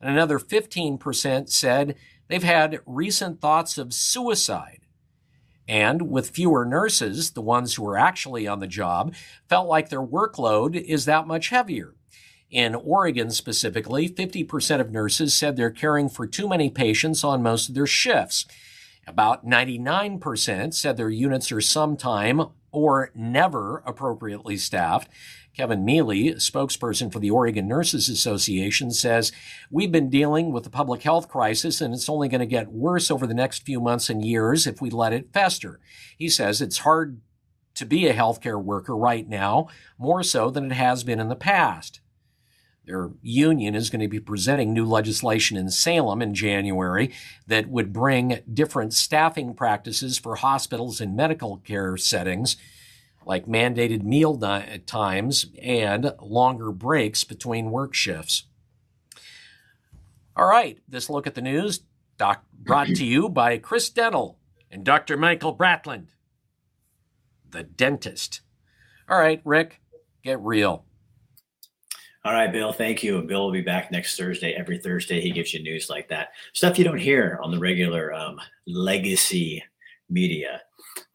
And 0.00 0.10
another 0.10 0.38
15% 0.38 1.48
said 1.48 1.94
they've 2.26 2.42
had 2.42 2.80
recent 2.86 3.40
thoughts 3.40 3.78
of 3.78 3.92
suicide. 3.92 4.80
And 5.68 6.10
with 6.10 6.30
fewer 6.30 6.64
nurses, 6.64 7.32
the 7.32 7.42
ones 7.42 7.74
who 7.74 7.86
are 7.86 7.98
actually 7.98 8.48
on 8.48 8.60
the 8.60 8.66
job 8.66 9.14
felt 9.48 9.68
like 9.68 9.90
their 9.90 10.02
workload 10.02 10.74
is 10.74 11.04
that 11.04 11.26
much 11.26 11.50
heavier. 11.50 11.94
In 12.50 12.74
Oregon 12.74 13.30
specifically, 13.30 14.08
50% 14.08 14.80
of 14.80 14.90
nurses 14.90 15.36
said 15.36 15.56
they're 15.56 15.70
caring 15.70 16.08
for 16.08 16.26
too 16.26 16.48
many 16.48 16.70
patients 16.70 17.22
on 17.22 17.42
most 17.42 17.68
of 17.68 17.74
their 17.74 17.86
shifts. 17.86 18.46
About 19.06 19.46
99% 19.46 20.72
said 20.72 20.96
their 20.96 21.10
units 21.10 21.52
are 21.52 21.60
sometime 21.60 22.46
or 22.72 23.10
never 23.14 23.82
appropriately 23.86 24.56
staffed. 24.56 25.08
Kevin 25.56 25.84
Mealy, 25.84 26.34
spokesperson 26.34 27.12
for 27.12 27.18
the 27.18 27.30
Oregon 27.30 27.66
Nurses 27.66 28.08
Association, 28.08 28.90
says, 28.92 29.32
We've 29.70 29.90
been 29.90 30.08
dealing 30.08 30.52
with 30.52 30.64
the 30.64 30.70
public 30.70 31.02
health 31.02 31.28
crisis 31.28 31.80
and 31.80 31.92
it's 31.92 32.08
only 32.08 32.28
going 32.28 32.40
to 32.40 32.46
get 32.46 32.72
worse 32.72 33.10
over 33.10 33.26
the 33.26 33.34
next 33.34 33.64
few 33.64 33.80
months 33.80 34.08
and 34.08 34.24
years 34.24 34.66
if 34.66 34.80
we 34.80 34.90
let 34.90 35.12
it 35.12 35.32
fester. 35.32 35.80
He 36.16 36.28
says 36.28 36.60
it's 36.60 36.78
hard 36.78 37.20
to 37.74 37.86
be 37.86 38.06
a 38.06 38.14
healthcare 38.14 38.62
worker 38.62 38.96
right 38.96 39.28
now, 39.28 39.68
more 39.98 40.22
so 40.22 40.50
than 40.50 40.66
it 40.66 40.74
has 40.74 41.04
been 41.04 41.20
in 41.20 41.28
the 41.28 41.36
past. 41.36 42.00
Their 42.88 43.10
union 43.20 43.74
is 43.74 43.90
going 43.90 44.00
to 44.00 44.08
be 44.08 44.18
presenting 44.18 44.72
new 44.72 44.86
legislation 44.86 45.58
in 45.58 45.68
Salem 45.68 46.22
in 46.22 46.32
January 46.32 47.12
that 47.46 47.68
would 47.68 47.92
bring 47.92 48.40
different 48.50 48.94
staffing 48.94 49.52
practices 49.52 50.16
for 50.16 50.36
hospitals 50.36 50.98
and 50.98 51.14
medical 51.14 51.58
care 51.58 51.98
settings, 51.98 52.56
like 53.26 53.44
mandated 53.44 54.04
meal 54.04 54.36
di- 54.36 54.80
times 54.86 55.50
and 55.60 56.14
longer 56.22 56.72
breaks 56.72 57.24
between 57.24 57.70
work 57.70 57.92
shifts. 57.92 58.44
All 60.34 60.46
right, 60.46 60.78
this 60.88 61.10
look 61.10 61.26
at 61.26 61.34
the 61.34 61.42
news 61.42 61.80
doc, 62.16 62.42
brought 62.52 62.86
to 62.86 63.04
you 63.04 63.28
by 63.28 63.58
Chris 63.58 63.90
Dental 63.90 64.38
and 64.70 64.82
Dr. 64.82 65.18
Michael 65.18 65.54
Bratland, 65.54 66.06
the 67.50 67.64
dentist. 67.64 68.40
All 69.10 69.18
right, 69.18 69.42
Rick, 69.44 69.82
get 70.22 70.40
real. 70.40 70.86
All 72.28 72.34
right, 72.34 72.52
Bill. 72.52 72.74
Thank 72.74 73.02
you. 73.02 73.16
And 73.16 73.26
Bill 73.26 73.46
will 73.46 73.52
be 73.52 73.62
back 73.62 73.90
next 73.90 74.18
Thursday. 74.18 74.52
Every 74.52 74.76
Thursday, 74.76 75.18
he 75.18 75.30
gives 75.30 75.54
you 75.54 75.62
news 75.62 75.88
like 75.88 76.08
that 76.08 76.32
stuff 76.52 76.78
you 76.78 76.84
don't 76.84 76.98
hear 76.98 77.40
on 77.42 77.50
the 77.50 77.58
regular 77.58 78.12
um, 78.12 78.38
legacy 78.66 79.64
media. 80.10 80.60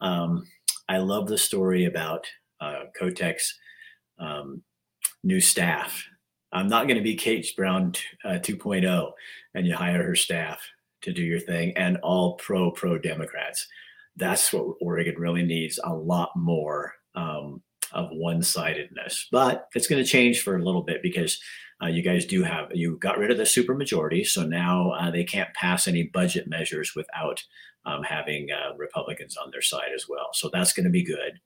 Um, 0.00 0.44
I 0.88 0.98
love 0.98 1.28
the 1.28 1.38
story 1.38 1.84
about 1.84 2.26
uh, 2.60 2.86
Kotek's 3.00 3.56
um, 4.18 4.60
new 5.22 5.40
staff. 5.40 6.04
I'm 6.50 6.66
not 6.66 6.88
going 6.88 6.96
to 6.96 7.04
be 7.04 7.14
Kate 7.14 7.48
Brown 7.56 7.94
uh, 8.24 8.40
2.0, 8.40 9.12
and 9.54 9.68
you 9.68 9.76
hire 9.76 10.02
her 10.02 10.16
staff 10.16 10.60
to 11.02 11.12
do 11.12 11.22
your 11.22 11.38
thing, 11.38 11.76
and 11.76 11.96
all 11.98 12.34
pro 12.38 12.72
pro 12.72 12.98
Democrats. 12.98 13.68
That's 14.16 14.52
what 14.52 14.78
Oregon 14.80 15.14
really 15.16 15.44
needs 15.44 15.78
a 15.84 15.94
lot 15.94 16.30
more 16.34 16.94
um, 17.14 17.62
of 17.92 18.08
one-sidedness. 18.10 19.28
But 19.30 19.68
it's 19.74 19.86
going 19.86 20.02
to 20.02 20.08
change 20.08 20.42
for 20.42 20.56
a 20.56 20.64
little 20.64 20.82
bit 20.82 21.02
because 21.02 21.40
uh, 21.82 21.88
you 21.88 22.02
guys 22.02 22.24
do 22.24 22.42
have 22.42 22.68
you 22.72 22.96
got 22.98 23.18
rid 23.18 23.30
of 23.30 23.36
the 23.36 23.44
supermajority, 23.44 24.26
so 24.26 24.44
now 24.44 24.90
uh, 24.92 25.10
they 25.10 25.24
can't 25.24 25.52
pass 25.54 25.88
any 25.88 26.04
budget 26.04 26.46
measures 26.46 26.92
without 26.94 27.42
um, 27.86 28.02
having 28.02 28.48
uh, 28.50 28.74
Republicans 28.76 29.36
on 29.36 29.50
their 29.50 29.62
side 29.62 29.90
as 29.94 30.06
well. 30.08 30.28
So 30.32 30.50
that's 30.52 30.72
going 30.72 30.84
to 30.84 30.90
be 30.90 31.04
good. 31.04 31.40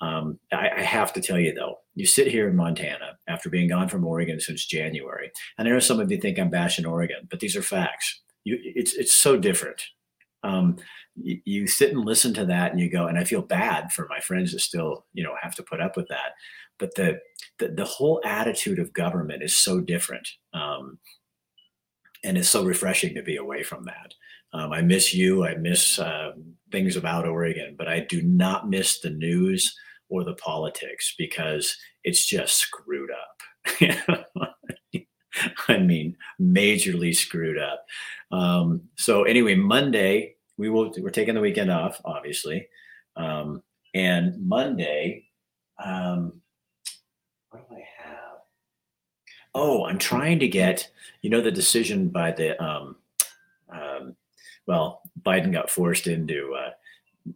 Um, 0.00 0.38
I, 0.52 0.70
I, 0.76 0.82
have 0.82 1.12
to 1.14 1.20
tell 1.20 1.40
you 1.40 1.52
though, 1.52 1.78
you 1.96 2.06
sit 2.06 2.28
here 2.28 2.48
in 2.48 2.54
Montana 2.54 3.18
after 3.26 3.50
being 3.50 3.68
gone 3.68 3.88
from 3.88 4.04
Oregon 4.04 4.38
since 4.38 4.64
January, 4.64 5.32
and 5.58 5.66
I 5.66 5.72
know 5.72 5.80
some 5.80 5.98
of 5.98 6.08
you 6.10 6.18
think 6.18 6.38
I'm 6.38 6.50
bashing 6.50 6.86
Oregon, 6.86 7.26
but 7.28 7.40
these 7.40 7.56
are 7.56 7.62
facts. 7.62 8.20
You, 8.44 8.58
it's 8.62 8.94
it's 8.94 9.14
so 9.14 9.36
different. 9.36 9.82
Um, 10.44 10.76
you, 11.22 11.66
sit 11.66 11.90
and 11.92 12.04
listen 12.04 12.34
to 12.34 12.46
that 12.46 12.70
and 12.70 12.80
you 12.80 12.90
go 12.90 13.06
and 13.06 13.18
i 13.18 13.24
feel 13.24 13.42
bad 13.42 13.92
for 13.92 14.06
my 14.08 14.20
friends 14.20 14.52
that 14.52 14.60
still 14.60 15.04
you 15.12 15.22
know 15.22 15.34
have 15.40 15.54
to 15.54 15.62
put 15.62 15.80
up 15.80 15.96
with 15.96 16.08
that. 16.08 16.32
But 16.78 16.94
the 16.94 17.20
the, 17.58 17.68
the 17.68 17.84
whole 17.84 18.20
attitude 18.24 18.78
of 18.78 18.92
government 18.92 19.42
is 19.42 19.56
so 19.56 19.80
different 19.80 20.28
um, 20.54 20.98
and 22.24 22.38
it's 22.38 22.48
so 22.48 22.64
refreshing 22.64 23.14
to 23.14 23.22
be 23.22 23.36
away 23.36 23.62
from 23.62 23.84
that. 23.84 24.14
Um, 24.52 24.72
i 24.72 24.80
miss 24.80 25.12
you. 25.12 25.44
I 25.44 25.54
miss 25.56 25.98
uh, 25.98 26.32
things 26.70 26.96
about 26.96 27.26
oregon 27.26 27.74
but 27.78 27.88
i 27.88 28.00
do 28.00 28.20
not 28.22 28.68
miss 28.68 29.00
the 29.00 29.10
news 29.10 29.74
or 30.08 30.24
the 30.24 30.34
politics 30.34 31.14
because 31.18 31.76
it's 32.04 32.26
just 32.26 32.56
screwed 32.56 33.10
up. 33.10 33.78
I 35.68 35.78
mean, 35.78 36.16
majorly 36.40 37.14
screwed 37.14 37.58
up. 37.58 37.86
Um, 38.32 38.82
so 38.96 39.24
anyway, 39.24 39.54
Monday 39.54 40.36
we 40.58 40.68
will 40.68 40.92
we're 40.98 41.10
taking 41.10 41.34
the 41.34 41.40
weekend 41.40 41.70
off, 41.70 42.00
obviously. 42.04 42.68
Um, 43.16 43.62
and 43.94 44.46
Monday, 44.46 45.24
um, 45.82 46.40
what 47.50 47.68
do 47.68 47.76
I 47.76 47.84
have? 48.04 48.38
Oh, 49.54 49.86
I'm 49.86 49.98
trying 49.98 50.40
to 50.40 50.48
get 50.48 50.90
you 51.22 51.30
know 51.30 51.40
the 51.40 51.50
decision 51.50 52.08
by 52.08 52.32
the 52.32 52.62
um, 52.62 52.96
um, 53.72 54.16
well, 54.66 55.00
Biden 55.22 55.52
got 55.52 55.70
forced 55.70 56.06
into 56.06 56.54
uh, 56.54 56.70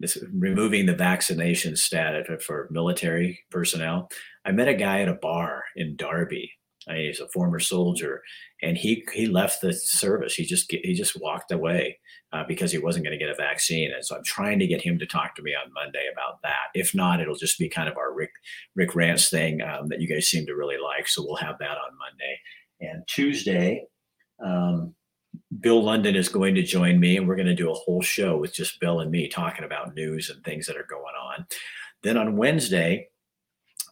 this, 0.01 0.19
removing 0.35 0.87
the 0.87 0.95
vaccination 0.95 1.77
status 1.77 2.45
for 2.45 2.69
military 2.71 3.41
personnel. 3.51 4.11
I 4.45 4.53
met 4.53 4.69
a 4.69 4.75
guy 4.75 5.01
at 5.01 5.09
a 5.09 5.15
bar 5.15 5.65
in 5.77 5.97
Darby 5.97 6.53
He's 6.90 7.21
a 7.21 7.29
former 7.29 7.61
soldier, 7.61 8.23
and 8.62 8.77
he 8.77 9.05
he 9.14 9.27
left 9.27 9.61
the 9.61 9.73
service. 9.73 10.35
He 10.35 10.45
just 10.45 10.71
he 10.71 10.95
just 10.95 11.21
walked 11.21 11.53
away 11.53 11.99
uh, 12.33 12.45
because 12.47 12.73
he 12.73 12.79
wasn't 12.79 13.05
going 13.05 13.16
to 13.16 13.25
get 13.25 13.33
a 13.33 13.37
vaccine. 13.37 13.92
And 13.92 14.05
so 14.05 14.16
I'm 14.16 14.25
trying 14.25 14.59
to 14.59 14.66
get 14.66 14.83
him 14.83 14.99
to 14.99 15.07
talk 15.07 15.35
to 15.37 15.42
me 15.42 15.53
on 15.55 15.73
Monday 15.73 16.07
about 16.12 16.42
that. 16.42 16.68
If 16.75 16.95
not, 16.95 17.21
it'll 17.21 17.37
just 17.37 17.59
be 17.59 17.68
kind 17.68 17.88
of 17.88 17.97
our 17.97 18.12
Rick 18.12 18.31
Rick 18.75 18.95
Rants 18.95 19.31
thing 19.31 19.61
um, 19.62 19.88
that 19.88 20.01
you 20.01 20.09
guys 20.09 20.29
seem 20.29 20.47
to 20.47 20.57
really 20.57 20.79
like. 20.79 21.09
So 21.09 21.23
we'll 21.25 21.37
have 21.37 21.59
that 21.59 21.79
on 21.79 21.99
Monday 21.99 22.40
and 22.81 23.07
Tuesday. 23.07 23.85
Um, 24.45 24.95
Bill 25.61 25.83
London 25.83 26.16
is 26.16 26.29
going 26.29 26.55
to 26.57 26.62
join 26.62 26.99
me, 26.99 27.16
and 27.16 27.27
we're 27.27 27.37
going 27.37 27.47
to 27.47 27.55
do 27.55 27.71
a 27.71 27.75
whole 27.75 28.03
show 28.03 28.37
with 28.37 28.53
just 28.53 28.81
Bill 28.81 29.01
and 29.01 29.11
me 29.11 29.29
talking 29.29 29.64
about 29.64 29.95
news 29.95 30.31
and 30.31 30.42
things 30.45 30.66
that 30.66 30.77
are 30.77 30.87
going 30.88 31.14
on. 31.23 31.47
Then 32.03 32.16
on 32.16 32.37
Wednesday, 32.37 33.09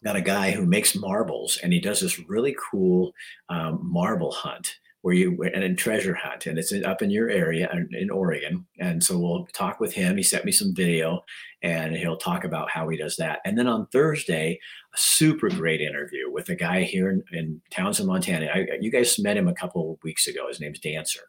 got 0.04 0.16
a 0.16 0.20
guy 0.20 0.50
who 0.50 0.66
makes 0.66 0.94
marbles 0.94 1.58
and 1.62 1.72
he 1.72 1.80
does 1.80 2.00
this 2.00 2.18
really 2.28 2.56
cool 2.70 3.12
um, 3.48 3.80
marble 3.82 4.32
hunt 4.32 4.76
where 5.02 5.14
you 5.14 5.42
and 5.42 5.64
a 5.64 5.74
treasure 5.74 6.14
hunt 6.14 6.46
and 6.46 6.58
it's 6.58 6.72
up 6.84 7.00
in 7.00 7.10
your 7.10 7.30
area 7.30 7.70
in 7.92 8.10
Oregon. 8.10 8.66
And 8.78 9.02
so 9.02 9.18
we'll 9.18 9.46
talk 9.54 9.80
with 9.80 9.94
him. 9.94 10.16
He 10.16 10.22
sent 10.22 10.44
me 10.44 10.52
some 10.52 10.74
video 10.74 11.24
and 11.62 11.96
he'll 11.96 12.18
talk 12.18 12.44
about 12.44 12.70
how 12.70 12.88
he 12.88 12.98
does 12.98 13.16
that. 13.16 13.40
And 13.46 13.56
then 13.56 13.66
on 13.66 13.86
Thursday, 13.86 14.58
a 14.94 14.98
super 14.98 15.48
great 15.48 15.80
interview 15.80 16.30
with 16.30 16.50
a 16.50 16.54
guy 16.54 16.82
here 16.82 17.08
in, 17.08 17.22
in 17.32 17.62
Townsend, 17.70 18.08
Montana. 18.08 18.50
I, 18.52 18.66
you 18.80 18.90
guys 18.90 19.18
met 19.18 19.38
him 19.38 19.48
a 19.48 19.54
couple 19.54 19.92
of 19.92 20.04
weeks 20.04 20.26
ago. 20.26 20.48
His 20.48 20.60
name's 20.60 20.80
Dancer. 20.80 21.22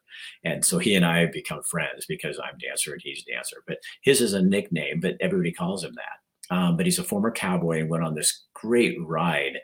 And 0.44 0.66
so 0.66 0.78
he 0.78 0.96
and 0.96 1.06
I 1.06 1.20
have 1.20 1.32
become 1.32 1.64
friends 1.64 2.06
because 2.06 2.40
I'm 2.40 2.58
Dancer 2.58 2.92
and 2.92 3.02
he's 3.02 3.24
Dancer. 3.24 3.64
But 3.68 3.78
his 4.02 4.20
is 4.20 4.34
a 4.34 4.42
nickname, 4.42 5.00
but 5.00 5.16
everybody 5.22 5.54
calls 5.54 5.84
him 5.84 5.94
that. 5.96 6.21
Um, 6.52 6.78
but 6.78 6.86
he's 6.86 7.00
a 7.00 7.04
former 7.04 7.32
cowboy 7.32 7.80
and 7.80 7.90
went 7.90 8.04
on 8.04 8.14
this 8.14 8.46
great 8.54 8.98
ride 9.02 9.58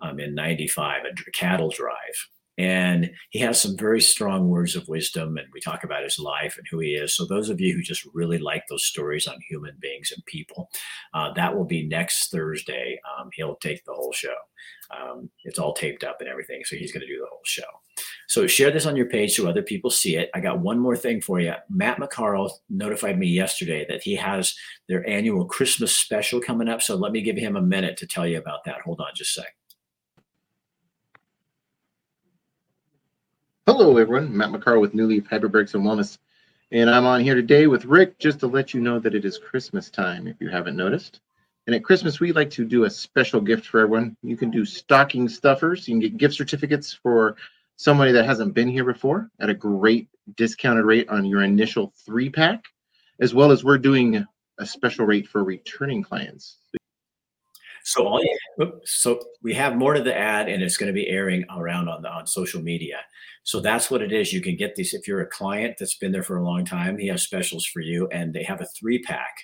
um, 0.00 0.20
in 0.20 0.34
95, 0.34 1.02
a 1.04 1.30
cattle 1.32 1.70
drive. 1.70 2.28
And 2.56 3.10
he 3.30 3.40
has 3.40 3.60
some 3.60 3.76
very 3.76 4.00
strong 4.00 4.48
words 4.48 4.76
of 4.76 4.86
wisdom, 4.86 5.36
and 5.38 5.48
we 5.52 5.60
talk 5.60 5.82
about 5.82 6.04
his 6.04 6.20
life 6.20 6.56
and 6.56 6.64
who 6.70 6.78
he 6.78 6.90
is. 6.90 7.16
So, 7.16 7.26
those 7.26 7.48
of 7.48 7.60
you 7.60 7.74
who 7.74 7.82
just 7.82 8.06
really 8.14 8.38
like 8.38 8.62
those 8.68 8.84
stories 8.84 9.26
on 9.26 9.38
human 9.48 9.76
beings 9.80 10.12
and 10.14 10.24
people, 10.26 10.70
uh, 11.14 11.32
that 11.32 11.56
will 11.56 11.64
be 11.64 11.84
next 11.88 12.30
Thursday. 12.30 13.00
Um, 13.18 13.30
he'll 13.32 13.56
take 13.56 13.84
the 13.84 13.92
whole 13.92 14.12
show. 14.12 14.36
Um, 14.96 15.30
it's 15.42 15.58
all 15.58 15.74
taped 15.74 16.04
up 16.04 16.18
and 16.20 16.28
everything. 16.28 16.62
So, 16.64 16.76
he's 16.76 16.92
going 16.92 17.00
to 17.00 17.12
do 17.12 17.18
the 17.18 17.26
whole 17.28 17.40
show. 17.44 17.62
So, 18.26 18.46
share 18.46 18.70
this 18.70 18.86
on 18.86 18.96
your 18.96 19.06
page 19.06 19.34
so 19.34 19.48
other 19.48 19.62
people 19.62 19.90
see 19.90 20.16
it. 20.16 20.30
I 20.34 20.40
got 20.40 20.60
one 20.60 20.78
more 20.78 20.96
thing 20.96 21.20
for 21.20 21.40
you. 21.40 21.54
Matt 21.68 21.98
McCarl 21.98 22.50
notified 22.70 23.18
me 23.18 23.26
yesterday 23.26 23.84
that 23.88 24.02
he 24.02 24.14
has 24.16 24.54
their 24.88 25.08
annual 25.08 25.44
Christmas 25.44 25.94
special 25.96 26.40
coming 26.40 26.68
up. 26.68 26.82
So, 26.82 26.96
let 26.96 27.12
me 27.12 27.22
give 27.22 27.36
him 27.36 27.56
a 27.56 27.62
minute 27.62 27.96
to 27.98 28.06
tell 28.06 28.26
you 28.26 28.38
about 28.38 28.64
that. 28.64 28.80
Hold 28.84 29.00
on 29.00 29.08
just 29.14 29.36
a 29.38 29.42
sec. 29.42 29.54
Hello, 33.66 33.96
everyone. 33.96 34.36
Matt 34.36 34.50
McCarl 34.50 34.80
with 34.80 34.94
New 34.94 35.06
Leaf 35.06 35.24
Hyperbarics 35.24 35.74
and 35.74 35.84
Wellness. 35.84 36.18
And 36.70 36.90
I'm 36.90 37.06
on 37.06 37.20
here 37.20 37.34
today 37.34 37.66
with 37.66 37.84
Rick 37.84 38.18
just 38.18 38.40
to 38.40 38.46
let 38.46 38.74
you 38.74 38.80
know 38.80 38.98
that 38.98 39.14
it 39.14 39.24
is 39.24 39.38
Christmas 39.38 39.88
time, 39.90 40.26
if 40.26 40.36
you 40.40 40.48
haven't 40.48 40.76
noticed. 40.76 41.20
And 41.66 41.74
at 41.74 41.84
Christmas, 41.84 42.20
we 42.20 42.32
like 42.32 42.50
to 42.50 42.64
do 42.64 42.84
a 42.84 42.90
special 42.90 43.40
gift 43.40 43.66
for 43.66 43.80
everyone. 43.80 44.16
You 44.22 44.36
can 44.36 44.50
do 44.50 44.64
stocking 44.64 45.28
stuffers. 45.28 45.88
You 45.88 45.94
can 45.94 46.00
get 46.00 46.18
gift 46.18 46.34
certificates 46.34 46.92
for 46.92 47.36
somebody 47.76 48.12
that 48.12 48.26
hasn't 48.26 48.54
been 48.54 48.68
here 48.68 48.84
before 48.84 49.30
at 49.40 49.50
a 49.50 49.54
great 49.54 50.08
discounted 50.36 50.84
rate 50.84 51.08
on 51.08 51.24
your 51.24 51.42
initial 51.42 51.92
three 52.04 52.30
pack, 52.30 52.64
as 53.20 53.34
well 53.34 53.50
as 53.50 53.64
we're 53.64 53.78
doing 53.78 54.24
a 54.58 54.66
special 54.66 55.06
rate 55.06 55.28
for 55.28 55.44
returning 55.44 56.02
clients. 56.02 56.58
So 57.86 58.06
all 58.06 58.22
you, 58.22 58.72
so 58.84 59.20
we 59.42 59.52
have 59.54 59.76
more 59.76 59.92
to 59.92 60.02
the 60.02 60.16
ad, 60.16 60.48
and 60.48 60.62
it's 60.62 60.78
going 60.78 60.86
to 60.86 60.94
be 60.94 61.08
airing 61.08 61.44
around 61.54 61.88
on 61.88 62.00
the 62.00 62.08
on 62.08 62.26
social 62.26 62.62
media. 62.62 63.00
So 63.42 63.60
that's 63.60 63.90
what 63.90 64.00
it 64.00 64.10
is. 64.10 64.32
You 64.32 64.40
can 64.40 64.56
get 64.56 64.74
these 64.74 64.94
if 64.94 65.06
you're 65.06 65.20
a 65.20 65.26
client 65.26 65.76
that's 65.78 65.98
been 65.98 66.10
there 66.10 66.22
for 66.22 66.38
a 66.38 66.44
long 66.44 66.64
time. 66.64 66.96
He 66.96 67.08
has 67.08 67.22
specials 67.22 67.66
for 67.66 67.80
you, 67.80 68.08
and 68.08 68.32
they 68.32 68.42
have 68.44 68.62
a 68.62 68.66
three 68.78 69.02
pack 69.02 69.34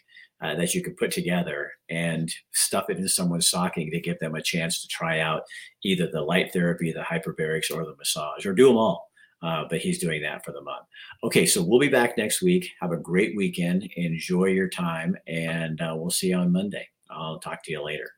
uh, 0.43 0.55
that 0.55 0.74
you 0.74 0.82
can 0.82 0.95
put 0.95 1.11
together 1.11 1.70
and 1.88 2.32
stuff 2.53 2.88
it 2.88 2.99
in 2.99 3.09
someone's 3.09 3.49
stocking 3.49 3.91
to 3.91 4.01
give 4.01 4.18
them 4.20 4.34
a 4.34 4.43
chance 4.43 4.80
to 4.80 4.88
try 4.88 5.20
out 5.20 5.43
either 5.84 6.09
the 6.11 6.22
light 6.22 6.53
therapy, 6.53 6.93
the 6.93 7.01
hyperbarics, 7.01 7.70
or 7.70 7.84
the 7.84 7.97
massage, 7.99 8.47
or 8.47 8.55
do 8.55 8.68
them 8.68 8.76
all. 8.76 9.11
Uh, 9.43 9.64
but 9.70 9.80
he's 9.80 9.99
doing 9.99 10.20
that 10.22 10.45
for 10.45 10.53
the 10.53 10.61
month. 10.61 10.84
Okay, 11.24 11.47
so 11.47 11.62
we'll 11.62 11.80
be 11.80 11.88
back 11.88 12.18
next 12.18 12.43
week. 12.43 12.68
Have 12.80 12.93
a 12.93 12.97
great 12.97 13.34
weekend. 13.36 13.91
Enjoy 13.97 14.47
your 14.47 14.68
time, 14.68 15.16
and 15.26 15.80
uh, 15.80 15.95
we'll 15.97 16.11
see 16.11 16.28
you 16.28 16.36
on 16.36 16.53
Monday. 16.53 16.86
I'll 17.11 17.38
talk 17.38 17.62
to 17.64 17.72
you 17.72 17.82
later. 17.82 18.11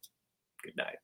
Good 0.64 0.76
night. 0.76 0.96